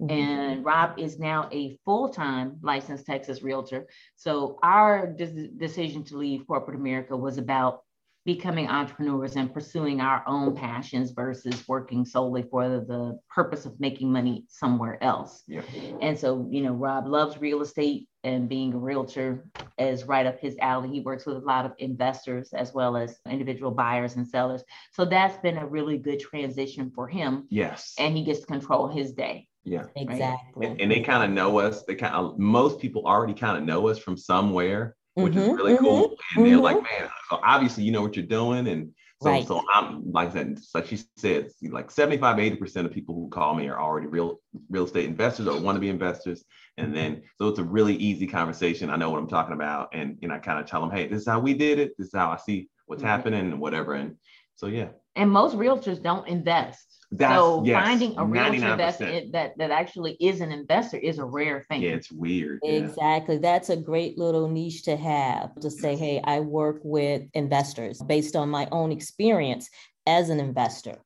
[0.07, 0.11] Mhm.
[0.19, 3.81] And Rob is now a full time licensed Texas realtor.
[4.15, 7.81] So our de- decision to leave corporate America was about
[8.23, 13.79] becoming entrepreneurs and pursuing our own passions versus working solely for the, the purpose of
[13.79, 15.43] making money somewhere else.
[15.47, 15.61] Yeah.
[16.01, 19.45] And so, you know, Rob loves real estate and being a realtor
[19.79, 20.89] is right up his alley.
[20.89, 24.63] He works with a lot of investors as well as individual buyers and sellers.
[24.93, 27.47] So that's been a really good transition for him.
[27.49, 27.95] Yes.
[27.97, 29.47] And he gets to control his day.
[29.63, 29.85] yeah.
[29.95, 30.67] Exactly.
[30.67, 31.83] And, and they kind of know us.
[31.83, 35.55] They kind of most people already kind of know us from somewhere, which is Mhm,
[35.57, 35.79] really mhm.
[35.79, 36.15] cool.
[36.35, 36.61] And they're mhm.
[36.63, 38.67] like, man, so obviously you know what you're doing.
[38.67, 39.45] And so, Right.
[39.47, 43.53] so I'm like I said, like she said, like 75, 80% of people who call
[43.53, 44.39] me are already real
[44.69, 46.43] real estate investors or want to be investors.
[46.77, 48.89] And then so it's a really easy conversation.
[48.89, 49.89] I know what I'm talking about.
[49.93, 51.93] And you know, I kind of tell them, hey, this is how we did it.
[51.97, 53.07] This is how I see what's Mhm.
[53.07, 53.93] happening and whatever.
[53.93, 54.17] And
[54.55, 54.89] so yeah.
[55.15, 57.00] And most realtors don't invest.
[57.13, 59.31] That's so yes, finding a realtor that's 99%.
[59.33, 61.81] that that actually is an investor is a rare thing.
[61.81, 62.61] Yeah, it's weird.
[62.63, 62.71] Yeah.
[62.71, 63.37] Exactly.
[63.37, 68.37] That's a great little niche to have to say, hey, I work with investors based
[68.37, 69.69] on my own experience
[70.07, 70.99] as an investor.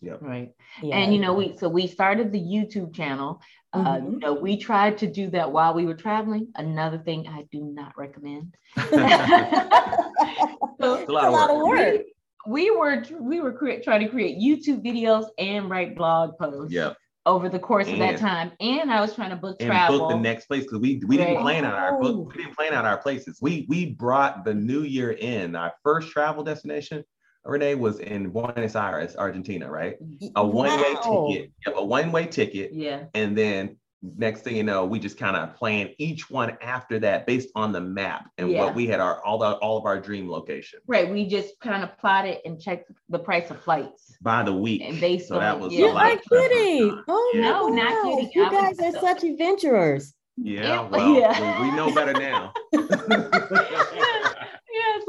[0.00, 0.22] Yep.
[0.22, 0.52] Right.
[0.82, 0.96] Yeah.
[0.96, 3.42] And you know, we so we started the YouTube channel.
[3.72, 4.12] Uh, Mhm.
[4.12, 6.48] you know, we tried to do that while we were traveling.
[6.56, 8.56] Another thing I do not recommend.
[8.76, 8.82] so
[10.80, 12.00] It's a a lot of work.
[12.46, 16.96] We were we were crea- trying to create YouTube videos and write blog posts Yep.
[17.26, 18.52] over the course of that time.
[18.60, 19.98] And I was trying to book and travel.
[20.00, 22.34] book the next place because we we didn't plan out our book.
[22.34, 23.38] We didn't plan out our places.
[23.42, 25.54] We we brought the new year in.
[25.56, 27.04] Our first travel destination,
[27.44, 29.96] Renee, was in Buenos Aires, Argentina, right?
[30.36, 31.26] A one-way Wow.
[31.30, 31.50] ticket.
[31.66, 32.72] Yep, a one-way ticket.
[32.72, 33.04] yeah.
[33.14, 37.26] And then next thing you know, we just kind of planned each one after that
[37.26, 38.64] based on the map and Yeah.
[38.64, 41.10] what we had our all the all of our dream location Right.
[41.10, 44.16] We just kind of plotted and checked the price of flights.
[44.22, 44.82] by the week.
[44.82, 45.78] And based so that was yeah.
[45.80, 47.02] you are of kidding.
[47.08, 47.40] Oh, Yeah.
[47.42, 48.30] No, not kidding.
[48.34, 50.14] You I guys are such adventurers.
[50.36, 51.60] Yeah, Yeah, well, yeah.
[51.62, 52.52] we, we know better now.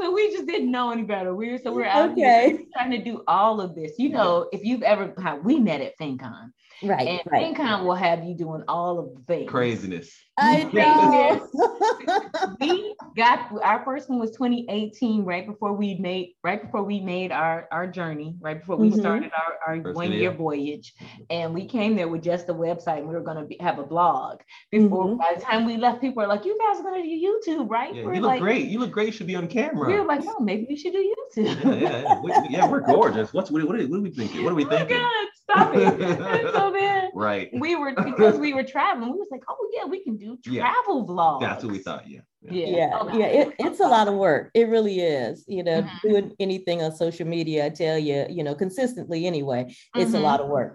[0.02, 1.34] yeah, so we just didn't know any better.
[1.34, 2.50] We were so we're out Okay.
[2.50, 3.92] here trying to do all of this.
[3.98, 7.54] You know, if you've ever how we met at FinCon, Right, and right.
[7.54, 9.50] FinCon will have you doing all of the things.
[9.50, 10.12] Craziness.
[10.38, 11.48] I know.
[12.60, 17.32] we got our first one was 2018, right before we made right before we made
[17.32, 18.98] our our journey, right before we Mhm.
[19.00, 20.94] started our, our First one year voyage,
[21.28, 22.98] and we came there with just a website.
[22.98, 24.38] and We were going to have a blog.
[24.70, 25.18] Before Mhm.
[25.18, 27.68] by the time we left, people were like, "You guys are going to do YouTube,
[27.70, 28.68] right?" Yeah, we're you look like, great.
[28.68, 29.06] You look great.
[29.06, 29.86] You should be on camera.
[29.86, 32.20] We were like, "No, maybe we should do YouTube." yeah, yeah, yeah.
[32.20, 33.32] We, yeah, we're gorgeous.
[33.34, 34.44] What's what, what, are, what are we thinking?
[34.44, 34.96] What are we thinking?
[35.52, 35.74] Oh my?
[35.74, 36.00] God, stop it!
[36.42, 37.50] And so then right.
[37.52, 39.12] we were because we were traveling.
[39.12, 40.62] We was like, "Oh yeah, we can do Yeah.
[40.62, 42.08] travel vlogs." That's what we thought.
[42.08, 42.20] Yeah.
[42.44, 44.50] Yeah, yeah, Oh, yeah, it, it's a lot of work.
[44.52, 45.44] It really is.
[45.46, 46.00] You know, Mhm.
[46.02, 50.22] doing anything on social media, I tell you, you know, consistently anyway, it's a Mhm.
[50.22, 50.74] lot of work.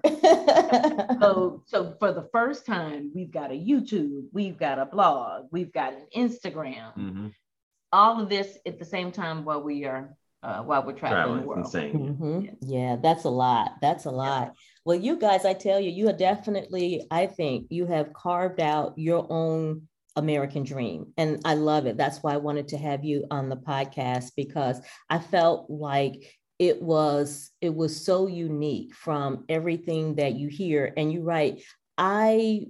[1.19, 5.71] so so for the first time we've got a youtube we've got a blog we've
[5.73, 7.31] got an instagram Mhm.
[7.91, 11.41] all of this at the same time while we are uh, while we're traveling Traveling
[11.41, 12.17] the world insane.
[12.21, 12.57] Mhm.
[12.61, 13.71] Yeah, that's a lot.
[13.81, 14.53] That's a lot.
[14.87, 18.93] Well, you guys, I tell you, you are definitely, I think you have carved out
[18.95, 21.11] your own American dream.
[21.17, 21.97] And I love it.
[21.97, 24.79] That's why I wanted to have you on the podcast because
[25.09, 31.13] I felt like it was it was so unique from everything that you hear and
[31.13, 31.61] you write
[31.99, 32.65] i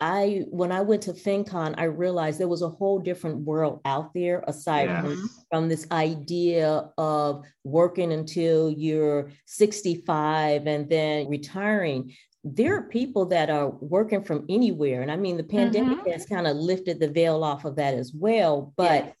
[0.00, 4.14] I when I went to FinCon, I realized there was a whole different world out
[4.14, 5.02] there aside yes.
[5.02, 12.14] from, from this idea of working until you're 65 and then retiring.
[12.44, 15.02] There are people that are working from anywhere.
[15.02, 16.10] And I mean, the pandemic mm-hmm.
[16.10, 18.72] has kind of lifted the veil off of that as well.
[18.76, 19.14] But yes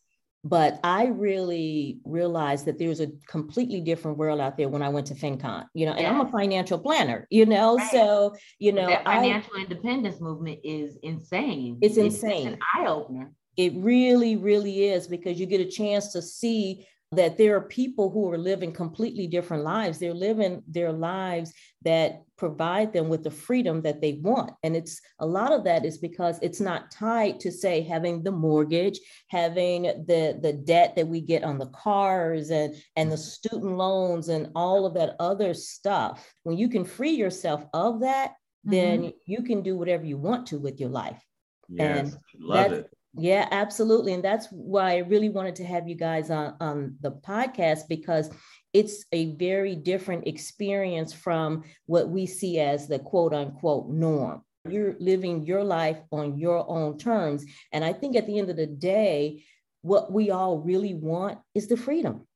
[0.44, 5.06] but I really realized that there's a completely different world out there when I went
[5.08, 7.90] to FinCon, you know, and I'm a financial planner, you know, right.
[7.90, 11.78] so, you know, that financial I, independence movement is insane.
[11.82, 12.48] It's insane.
[12.48, 13.32] It's an eye opener.
[13.56, 18.10] It really, really is because you get a chance to see that there are people
[18.10, 19.98] who are living completely different lives.
[19.98, 24.52] They're living their lives that provide them with the freedom that they want.
[24.62, 28.30] And it's a lot of that is because it's not tied to say having the
[28.30, 33.76] mortgage, having the, the debt that we get on the cars and, and the student
[33.78, 36.30] loans and all of that other stuff.
[36.42, 38.32] When you can free yourself of that,
[38.66, 38.70] mm-hmm.
[38.70, 41.22] then you can do whatever you want to with your life.
[41.70, 44.12] Yes, and love it yeah, absolutely.
[44.12, 48.30] And that's why I really wanted to have you guys on, on the podcast because
[48.72, 54.42] it's a very different experience from what we see as the quote unquote norm.
[54.68, 57.44] You're living your life on your own terms.
[57.72, 59.44] And I think at the end of the day,
[59.82, 62.26] what we all really want is the freedom.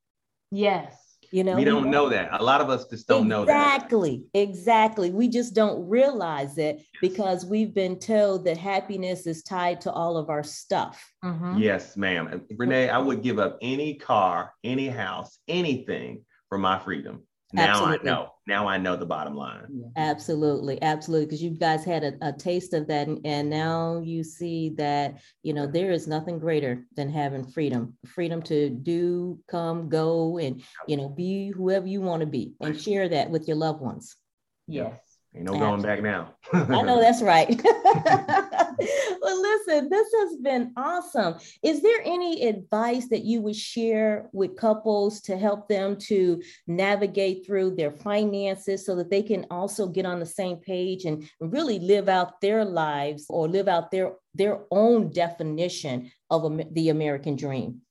[0.50, 0.96] Yes.
[1.32, 2.28] You know, we don't know that.
[2.38, 3.76] A lot of us just don't exactly, know that.
[3.76, 4.24] Exactly.
[4.34, 5.10] Exactly.
[5.10, 6.86] We just don't realize it yes.
[7.00, 11.10] because we've been told that happiness is tied to all of our stuff.
[11.24, 11.56] Mm-hmm.
[11.56, 12.42] Yes, ma'am.
[12.56, 17.22] Renee, I would give up any car, any house, anything for my freedom.
[17.52, 18.10] Now Absolutely.
[18.10, 18.32] I know.
[18.46, 19.90] Now I know the bottom line.
[19.96, 21.26] Absolutely, absolutely.
[21.26, 25.20] Because you guys had a, a, taste of that, and, and now you see that
[25.42, 30.62] you know there is nothing greater than having freedom, freedom to do, come, go, and
[30.88, 34.16] you know be whoever you want to be, and share that with your loved ones.
[34.66, 34.94] Yes.
[35.34, 36.34] Ain't no going back now.
[36.52, 37.48] I know that's right.
[39.20, 41.34] well, listen, this has been awesome.
[41.62, 47.46] Is there any advice that you would share with couples to help them to navigate
[47.46, 51.78] through their finances so that they can also get on the same page and really
[51.78, 57.82] live out their lives or live out their, their own definition of the American dream?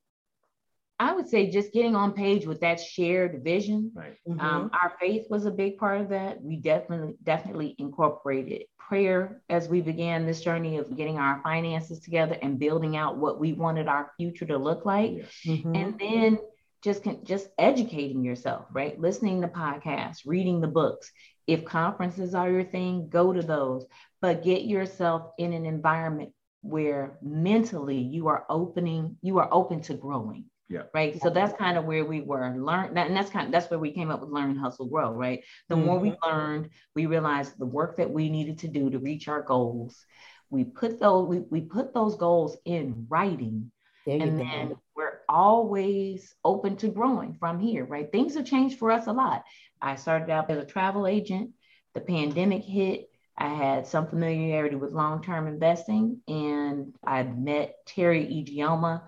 [1.02, 3.92] I would say just getting on page with that shared vision.
[3.96, 4.18] Right.
[4.30, 4.46] Um, mm-hmm.
[4.46, 6.40] Um, our faith was a big part of that.
[6.44, 12.38] We definitely definitely incorporated prayer as we began this journey of getting our finances together
[12.44, 15.42] and building out what we wanted our future to look like, yes.
[15.44, 15.76] mm-hmm.
[15.76, 16.38] and then
[16.84, 19.00] just just educating yourself, right?
[19.00, 21.12] Listening to podcasts, reading the books.
[21.48, 23.88] If conferences are your thing, go to those,
[24.22, 26.32] but get yourself in an environment
[26.62, 30.84] where mentally you are opening, you are open to growing yeah.
[30.94, 31.22] Right.
[31.22, 33.92] So that's kind of where we were learn and that's kind of that's where we
[33.92, 35.12] came up with learn, hustle, grow.
[35.12, 35.44] Right.
[35.68, 35.86] The mm-hmm.
[35.86, 36.30] more we mm-hmm.
[36.30, 40.06] learned, we realized the work that we needed to do to reach our goals.
[40.50, 43.72] We put those we, we put those goals in writing.
[44.08, 44.44] and go.
[44.44, 48.10] then we're always open to growing from here, right?
[48.10, 49.44] Things have changed for us a lot.
[49.82, 51.52] I started out as a travel agent.
[51.94, 53.10] The pandemic hit.
[53.38, 59.02] I had some familiarity with long-term investing, and I met Teri Ijeoma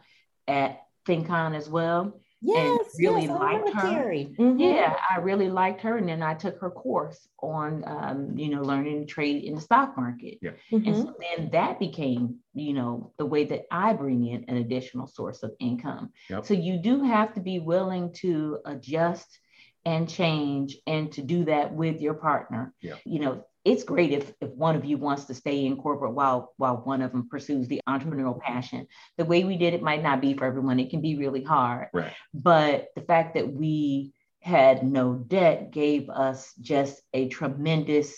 [0.48, 2.20] at FinCon as well.
[2.46, 4.12] Yes, and really yes, liked her.
[4.14, 4.60] Mm-hmm.
[4.60, 8.62] Yeah, I really liked her, and then I took her course on, um, you know,
[8.62, 10.40] learning to trade in the stock market.
[10.42, 10.52] Yeah.
[10.72, 10.88] Mm-hmm.
[10.88, 15.08] And so then that became, you know, the way that I bring in an additional
[15.08, 16.10] source of income.
[16.30, 16.46] Yep.
[16.46, 19.40] So you do have to be willing to adjust
[19.86, 22.74] and change, and to do that with your partner.
[22.82, 22.96] Yeah.
[23.06, 26.54] You know, it's great if, if one of you wants to stay in corporate while
[26.58, 28.88] while one of them pursues the entrepreneurial passion.
[29.18, 30.80] The way we did it might not be for everyone.
[30.80, 31.88] It can be really hard.
[31.94, 32.14] Right.
[32.34, 38.14] but the fact that we had no debt gave us just a tremendous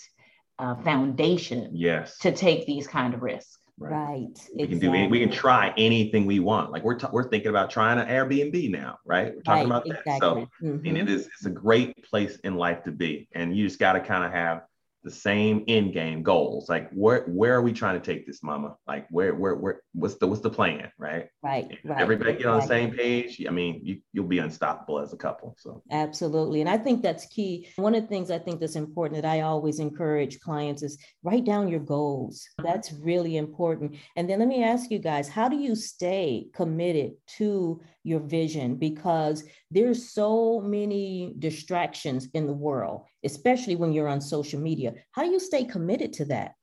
[0.58, 2.18] uh, foundation yes.
[2.18, 3.58] to take these kind of risks.
[3.78, 4.18] Right, right.
[4.54, 4.68] we exactly.
[4.68, 6.72] can do any, we can try anything we want.
[6.72, 9.34] Like we're, t- we're thinking about trying an airbnb now right?
[9.34, 10.18] We're talking right, about that.
[10.18, 10.86] So mm-hmm.
[10.86, 13.28] and it is it's a great place in life to be.
[13.32, 14.62] And you just got to kind of have
[15.06, 16.68] the same end game goals.
[16.68, 18.74] Like where where are we trying to take this, mama?
[18.88, 21.28] Like where where where what's the what's the plan, right?
[21.44, 21.78] Right.
[21.84, 23.40] right everybody get on the same page.
[23.46, 25.54] I mean, you you'll be unstoppable as a couple.
[25.58, 26.60] So absolutely.
[26.60, 27.68] And I think that's key.
[27.76, 31.44] One of the things I think that's important that I always encourage clients is write
[31.44, 32.44] down your goals.
[32.64, 33.94] That's really important.
[34.16, 38.76] And then let me ask you guys, how do you stay committed to your vision
[38.76, 44.94] because there's so many distractions in the world, especially when you're on social media.
[45.10, 46.54] How do you stay committed to that?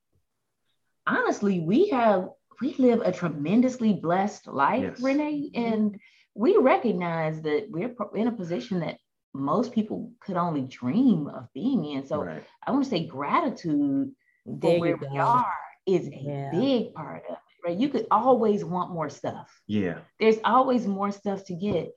[1.05, 2.29] Honestly, we have
[2.61, 5.01] we live a tremendously blessed life, yes.
[5.01, 5.99] Renee, and
[6.33, 8.97] we recognize that we're in a position that
[9.33, 12.05] most people could only dream of being in.
[12.05, 12.43] So right.
[12.65, 14.11] I want to say gratitude
[14.61, 15.53] for where we are
[15.85, 16.51] is a yeah.
[16.51, 17.77] big part of it, right?
[17.77, 19.61] You could always want more stuff.
[19.67, 19.99] Yeah.
[20.19, 21.91] There's always more stuff to get.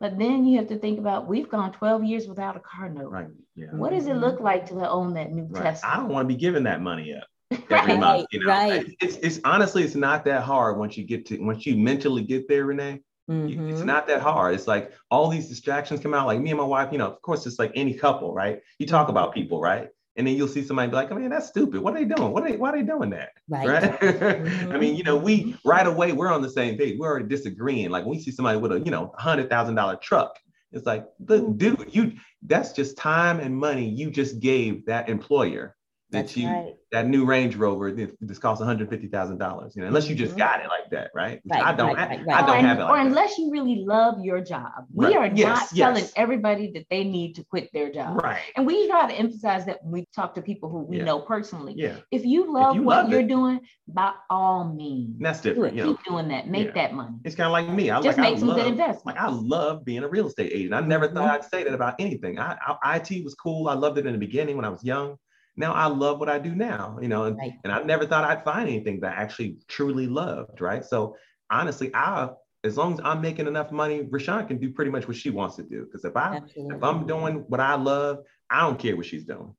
[0.00, 3.10] But then you have to think about we've gone 12 years without a car note.
[3.10, 3.28] Right.
[3.54, 3.66] Yeah.
[3.72, 5.62] What does it look like to own that new right.
[5.62, 5.88] Tesla?
[5.88, 7.26] I don't want to be giving that money up
[7.70, 8.26] every right, month.
[8.32, 8.86] You know, right.
[9.00, 12.48] It's, it's honestly it's not that hard once you get to once you mentally get
[12.48, 13.00] there, Renee.
[13.30, 13.70] Mm-hmm.
[13.70, 14.54] It's not that hard.
[14.54, 16.26] It's like all these distractions come out.
[16.26, 18.60] Like me and my wife, you know, of course, it's like any couple, right?
[18.78, 19.88] You talk about people, right?
[20.16, 21.80] And then you'll see somebody be like, "I mean, that's stupid.
[21.80, 22.30] What are they doing?
[22.30, 22.56] What are they?
[22.56, 23.68] Why are they doing that?" Right.
[23.68, 24.00] right?
[24.00, 24.72] Mm-hmm.
[24.72, 26.98] I mean, you know, we right away we're on the same page.
[26.98, 27.90] We're already disagreeing.
[27.90, 30.38] Like when we see somebody with a you know hundred thousand dollar truck,
[30.70, 31.56] it's like, mm-hmm.
[31.56, 32.12] dude, you
[32.42, 35.76] that's just time and money you just gave that employer
[36.14, 36.74] that That's you right.
[36.94, 39.74] That new Range Rover this costs one hundred fifty thousand dollars.
[39.74, 40.38] You know, unless you just mm-hmm.
[40.38, 41.40] got it like that, right?
[41.44, 41.96] right I don't.
[41.96, 42.82] Right, I, I, don't or, have it.
[42.82, 43.06] Like or that.
[43.06, 45.76] unless you really love your job, we are yes, not yes.
[45.76, 48.22] telling everybody that they need to quit their job.
[48.22, 48.40] Right.
[48.54, 51.04] And we try to emphasize that when we talk to people who we yeah.
[51.04, 51.74] know personally.
[51.76, 51.96] Yeah.
[52.12, 55.74] If you love if you what love you're it, doing, by all means, that's different.
[55.74, 56.46] You know, keep doing that.
[56.48, 56.74] Make yeah.
[56.74, 57.16] that money.
[57.24, 57.90] It's kind of like me.
[57.90, 59.04] I just like, make I some love, good investments.
[59.04, 60.74] Like I love being a real estate agent.
[60.74, 61.16] I never mm-hmm.
[61.16, 62.38] thought I'd say that about anything.
[62.38, 63.68] I, I, IT was cool.
[63.68, 65.18] I loved it in the beginning when I was young
[65.56, 67.52] now I love what I do now, you know, and, right.
[67.62, 70.84] and I never thought I'd find anything that I actually truly loved, right?
[70.84, 71.16] So
[71.50, 72.30] honestly, I
[72.64, 75.56] as long as I'm making enough money, Rashawn can do pretty much what she wants
[75.56, 75.84] to do.
[75.84, 76.76] Because if I Absolutely.
[76.76, 79.54] if I'm doing what I love, I don't care what she's doing.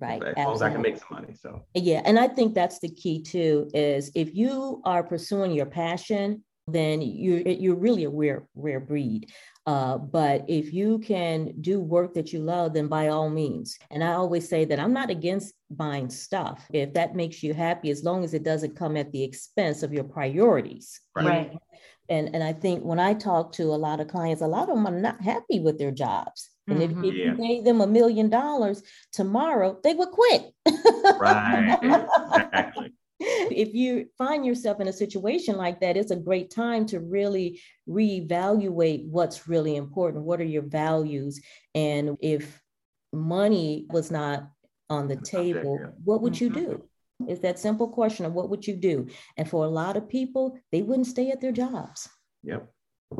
[0.00, 0.22] Right.
[0.22, 1.34] As long as I can make some money.
[1.34, 3.70] So yeah, and I think that's the key too.
[3.74, 9.32] Is if you are pursuing your passion, then you're you're really a rare rare breed.
[9.66, 13.78] Uh, but if you can do work that you love, then by all means.
[13.90, 17.90] And I always say that I'm not against buying stuff if that makes you happy,
[17.90, 21.00] as long as it doesn't come at the expense of your priorities.
[21.14, 21.26] Right.
[21.26, 21.58] right.
[22.08, 24.76] And and I think when I talk to a lot of clients, a lot of
[24.76, 26.48] them are not happy with their jobs.
[26.66, 27.04] And if, mm-hmm.
[27.04, 27.24] if yeah.
[27.24, 30.52] you gave them a million dollars tomorrow, they would quit.
[31.18, 31.78] right.
[32.22, 32.92] Exactly
[33.50, 37.60] if you find yourself in a situation like that, it's a great time to really
[37.88, 40.24] reevaluate what's really important.
[40.24, 41.40] What are your values?
[41.74, 42.60] And if
[43.12, 44.50] money was not
[44.88, 46.60] on the table, what would you mm-hmm.
[46.60, 46.88] do?
[47.26, 49.08] It's that simple question of what would you do?
[49.36, 52.08] And for a lot of people, they wouldn't stay at their jobs.
[52.44, 52.70] Yep.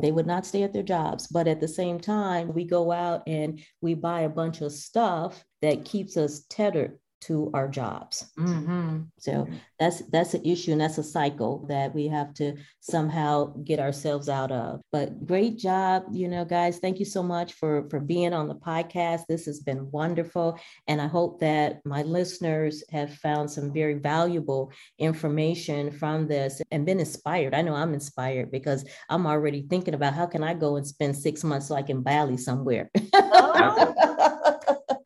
[0.01, 1.27] They would not stay at their jobs.
[1.27, 5.43] But at the same time, we go out and we buy a bunch of stuff
[5.61, 8.31] that keeps us tethered to our jobs.
[8.37, 9.01] Mm-hmm.
[9.17, 9.47] So
[9.79, 14.29] that's that's an issue and that's a cycle that we have to somehow get ourselves
[14.29, 14.81] out of.
[14.91, 16.79] But great job, you know, guys.
[16.79, 19.23] Thank you so much for for being on the podcast.
[19.27, 24.71] This has been wonderful, and I hope that my listeners have found some very valuable
[24.97, 27.53] information from this and been inspired.
[27.53, 31.15] I know I'm inspired because I'm already thinking about how can I go and spend
[31.15, 32.89] six months like in Bali somewhere.
[33.13, 33.93] Oh.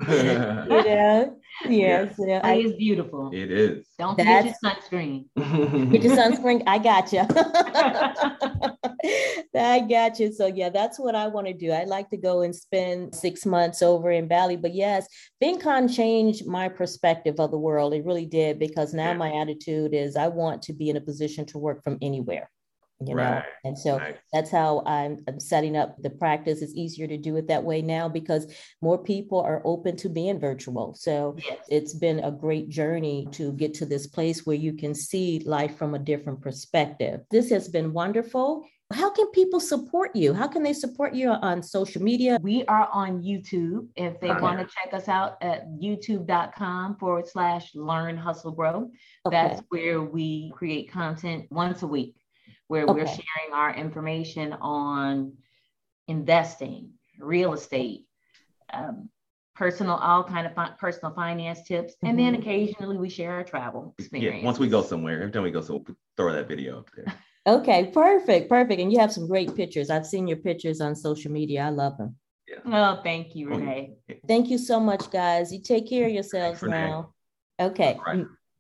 [0.10, 1.36] you know
[1.70, 2.42] yes, yeah.
[2.44, 2.54] yeah.
[2.54, 3.30] It is beautiful.
[3.34, 3.88] It is.
[3.98, 5.26] Don't forget your sunscreen.
[5.92, 6.64] Get your sunscreen.
[6.68, 7.22] I got you.
[9.56, 10.32] I got you.
[10.34, 11.72] So yeah, that's what I want to do.
[11.72, 14.56] I'd like to go and spend six months over in Bali.
[14.56, 15.08] But yes,
[15.42, 17.94] FinCon changed my perspective of the world.
[17.94, 19.18] It really did because now yeah.
[19.18, 22.50] my attitude is I want to be in a position to work from anywhere
[23.00, 23.44] you know right.
[23.64, 24.16] and so nice.
[24.32, 27.82] that's how I'm, I'm, setting up the practice it's easier to do it that way
[27.82, 31.58] now because more people are open to being virtual so yes.
[31.70, 35.78] it's been a great journey to get to this place where you can see life
[35.78, 40.34] from a different perspective this has been wonderful how can people support you?
[40.34, 42.38] How can they support you on social media?
[42.44, 43.88] We are on YouTube.
[43.96, 44.40] If they okay.
[44.40, 48.92] want to check us out at youtube.com forward slash learn, hustle, grow.
[49.26, 49.32] Okay.
[49.32, 52.14] That's where we create content once a week
[52.68, 52.94] where okay.
[52.94, 55.34] we're sharing our information on
[56.08, 58.06] investing, real estate,
[58.72, 59.10] um,
[59.56, 62.34] personal, all kind of fi- personal finance tips, and mm-hmm.
[62.34, 64.40] then occasionally we share our travel experience.
[64.40, 66.90] Yeah, once we go somewhere, every time we go, so we'll throw that video up
[66.96, 67.06] there.
[67.46, 68.80] Okay, perfect, perfect.
[68.80, 69.90] And you have some great pictures.
[69.90, 71.64] I've seen your pictures on social media.
[71.64, 72.16] I love them.
[72.48, 72.60] Yeah.
[72.66, 73.98] Oh, thank you, Renee.
[74.28, 75.52] Thank you so much, guys.
[75.52, 77.14] You take care of yourselves now.
[77.60, 78.00] Okay.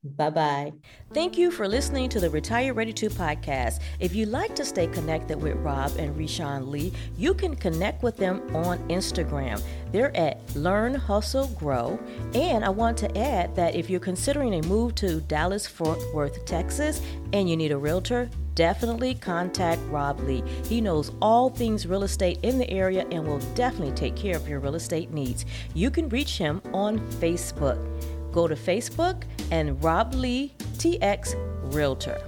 [0.05, 0.73] Bye bye.
[1.13, 3.79] Thank you for listening to the Retire Ready to podcast.
[4.01, 8.17] If you'd like to stay connected with Rob and Reshawn Lee, you can connect with
[8.17, 9.61] them on Instagram.
[9.93, 11.97] They're at Learn, Hustle, Grow.
[12.33, 16.43] And I want to add that if you're considering a move to Dallas, Fort Worth,
[16.43, 17.01] Texas,
[17.31, 20.43] and you need a realtor, definitely contact Rob Lee.
[20.65, 24.49] He knows all things real estate in the area and will definitely take care of
[24.49, 25.45] your real estate needs.
[25.73, 27.79] You can reach him on Facebook.
[28.33, 31.35] Go to Facebook and Rob Lee TX
[31.73, 32.21] Realtor.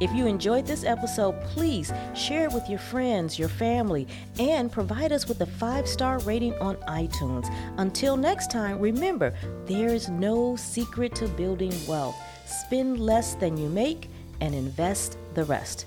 [0.00, 5.12] If you enjoyed this episode, please share it with your friends, your family, and provide
[5.12, 7.48] us with a five star rating on iTunes.
[7.76, 9.32] Until next time, remember
[9.66, 12.16] there is no secret to building wealth.
[12.46, 15.86] Spend less than you make and invest the rest.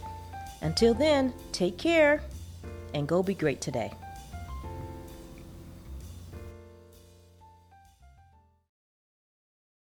[0.61, 2.21] Until then, take care
[2.93, 3.91] and go be great today.